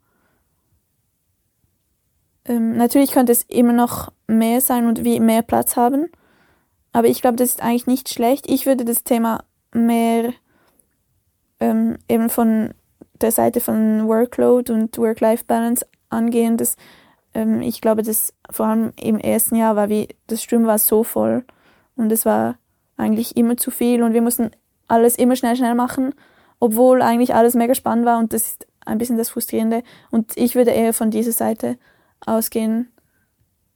Ähm, 2.44 2.76
natürlich 2.76 3.10
könnte 3.10 3.32
es 3.32 3.42
immer 3.42 3.72
noch 3.72 4.12
mehr 4.26 4.60
sein 4.60 4.86
und 4.86 5.04
wir 5.04 5.20
mehr 5.20 5.42
Platz 5.42 5.76
haben. 5.76 6.06
Aber 6.92 7.08
ich 7.08 7.20
glaube, 7.20 7.36
das 7.36 7.50
ist 7.50 7.62
eigentlich 7.62 7.86
nicht 7.86 8.08
schlecht. 8.08 8.48
Ich 8.48 8.64
würde 8.64 8.84
das 8.84 9.04
Thema 9.04 9.44
mehr 9.74 10.32
ähm, 11.60 11.98
eben 12.08 12.30
von 12.30 12.72
der 13.20 13.32
Seite 13.32 13.60
von 13.60 14.06
Workload 14.06 14.72
und 14.72 14.96
Work-Life-Balance 14.96 15.86
angehen, 16.08 16.56
dass 16.56 16.76
ähm, 17.38 17.62
ich 17.62 17.80
glaube, 17.80 18.02
dass 18.02 18.34
vor 18.50 18.66
allem 18.66 18.92
im 19.00 19.18
ersten 19.18 19.54
Jahr 19.54 19.76
war 19.76 19.88
wie, 19.88 20.08
das 20.26 20.42
Studium 20.42 20.66
war 20.66 20.78
so 20.78 21.04
voll 21.04 21.44
und 21.96 22.10
es 22.10 22.26
war 22.26 22.58
eigentlich 22.96 23.36
immer 23.36 23.56
zu 23.56 23.70
viel 23.70 24.02
und 24.02 24.12
wir 24.12 24.22
mussten 24.22 24.50
alles 24.88 25.16
immer 25.16 25.36
schnell, 25.36 25.54
schnell 25.54 25.74
machen, 25.74 26.14
obwohl 26.58 27.00
eigentlich 27.00 27.34
alles 27.34 27.54
mega 27.54 27.74
spannend 27.76 28.06
war 28.06 28.18
und 28.18 28.32
das 28.32 28.42
ist 28.42 28.66
ein 28.84 28.98
bisschen 28.98 29.18
das 29.18 29.30
Frustrierende. 29.30 29.84
Und 30.10 30.36
ich 30.36 30.56
würde 30.56 30.72
eher 30.72 30.92
von 30.92 31.10
dieser 31.10 31.32
Seite 31.32 31.78
ausgehen, 32.26 32.90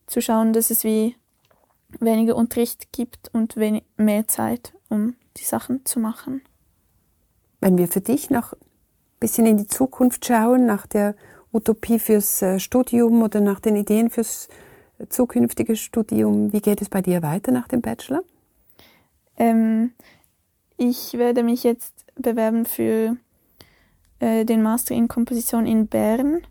zu 0.06 0.20
schauen, 0.20 0.52
dass 0.52 0.70
es 0.70 0.82
wie 0.82 1.14
weniger 2.00 2.34
Unterricht 2.34 2.92
gibt 2.92 3.30
und 3.32 3.54
mehr 3.96 4.26
Zeit, 4.26 4.72
um 4.88 5.14
die 5.36 5.44
Sachen 5.44 5.84
zu 5.84 6.00
machen. 6.00 6.42
Wenn 7.60 7.78
wir 7.78 7.86
für 7.86 8.00
dich 8.00 8.30
noch 8.30 8.54
ein 8.54 8.58
bisschen 9.20 9.46
in 9.46 9.58
die 9.58 9.68
Zukunft 9.68 10.26
schauen, 10.26 10.66
nach 10.66 10.86
der 10.86 11.14
Utopie 11.52 11.98
fürs 11.98 12.42
äh, 12.42 12.58
Studium 12.58 13.22
oder 13.22 13.40
nach 13.40 13.60
den 13.60 13.76
Ideen 13.76 14.10
fürs 14.10 14.48
zukünftige 15.08 15.76
Studium. 15.76 16.52
Wie 16.52 16.60
geht 16.60 16.80
es 16.80 16.88
bei 16.88 17.02
dir 17.02 17.22
weiter 17.22 17.52
nach 17.52 17.68
dem 17.68 17.80
Bachelor? 17.80 18.22
Ähm, 19.36 19.92
ich 20.76 21.14
werde 21.14 21.42
mich 21.42 21.64
jetzt 21.64 22.04
bewerben 22.16 22.64
für 22.64 23.16
äh, 24.20 24.44
den 24.44 24.62
Master 24.62 24.94
in 24.94 25.08
Komposition 25.08 25.66
in 25.66 25.86
Bern. 25.86 26.42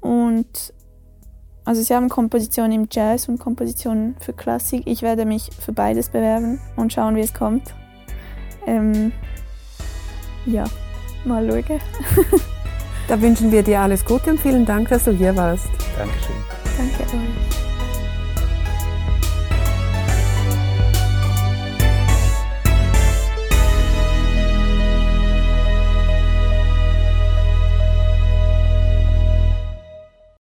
Und 0.00 0.72
also 1.64 1.82
sie 1.82 1.94
haben 1.94 2.08
Komposition 2.08 2.72
im 2.72 2.88
Jazz 2.90 3.28
und 3.28 3.38
Komposition 3.38 4.16
für 4.20 4.32
Klassik. 4.32 4.82
Ich 4.86 5.02
werde 5.02 5.24
mich 5.24 5.50
für 5.58 5.72
beides 5.72 6.10
bewerben 6.10 6.60
und 6.76 6.92
schauen, 6.92 7.16
wie 7.16 7.20
es 7.20 7.32
kommt. 7.32 7.74
Ähm, 8.66 9.12
ja, 10.46 10.64
mal 11.24 11.46
schauen. 11.46 11.80
Da 13.08 13.20
wünschen 13.20 13.52
wir 13.52 13.62
dir 13.62 13.80
alles 13.80 14.04
Gute 14.04 14.30
und 14.30 14.40
vielen 14.40 14.64
Dank, 14.64 14.88
dass 14.88 15.04
du 15.04 15.12
hier 15.12 15.36
warst. 15.36 15.68
Dankeschön. 15.96 16.36
Danke 16.76 17.02
euch. 17.02 17.53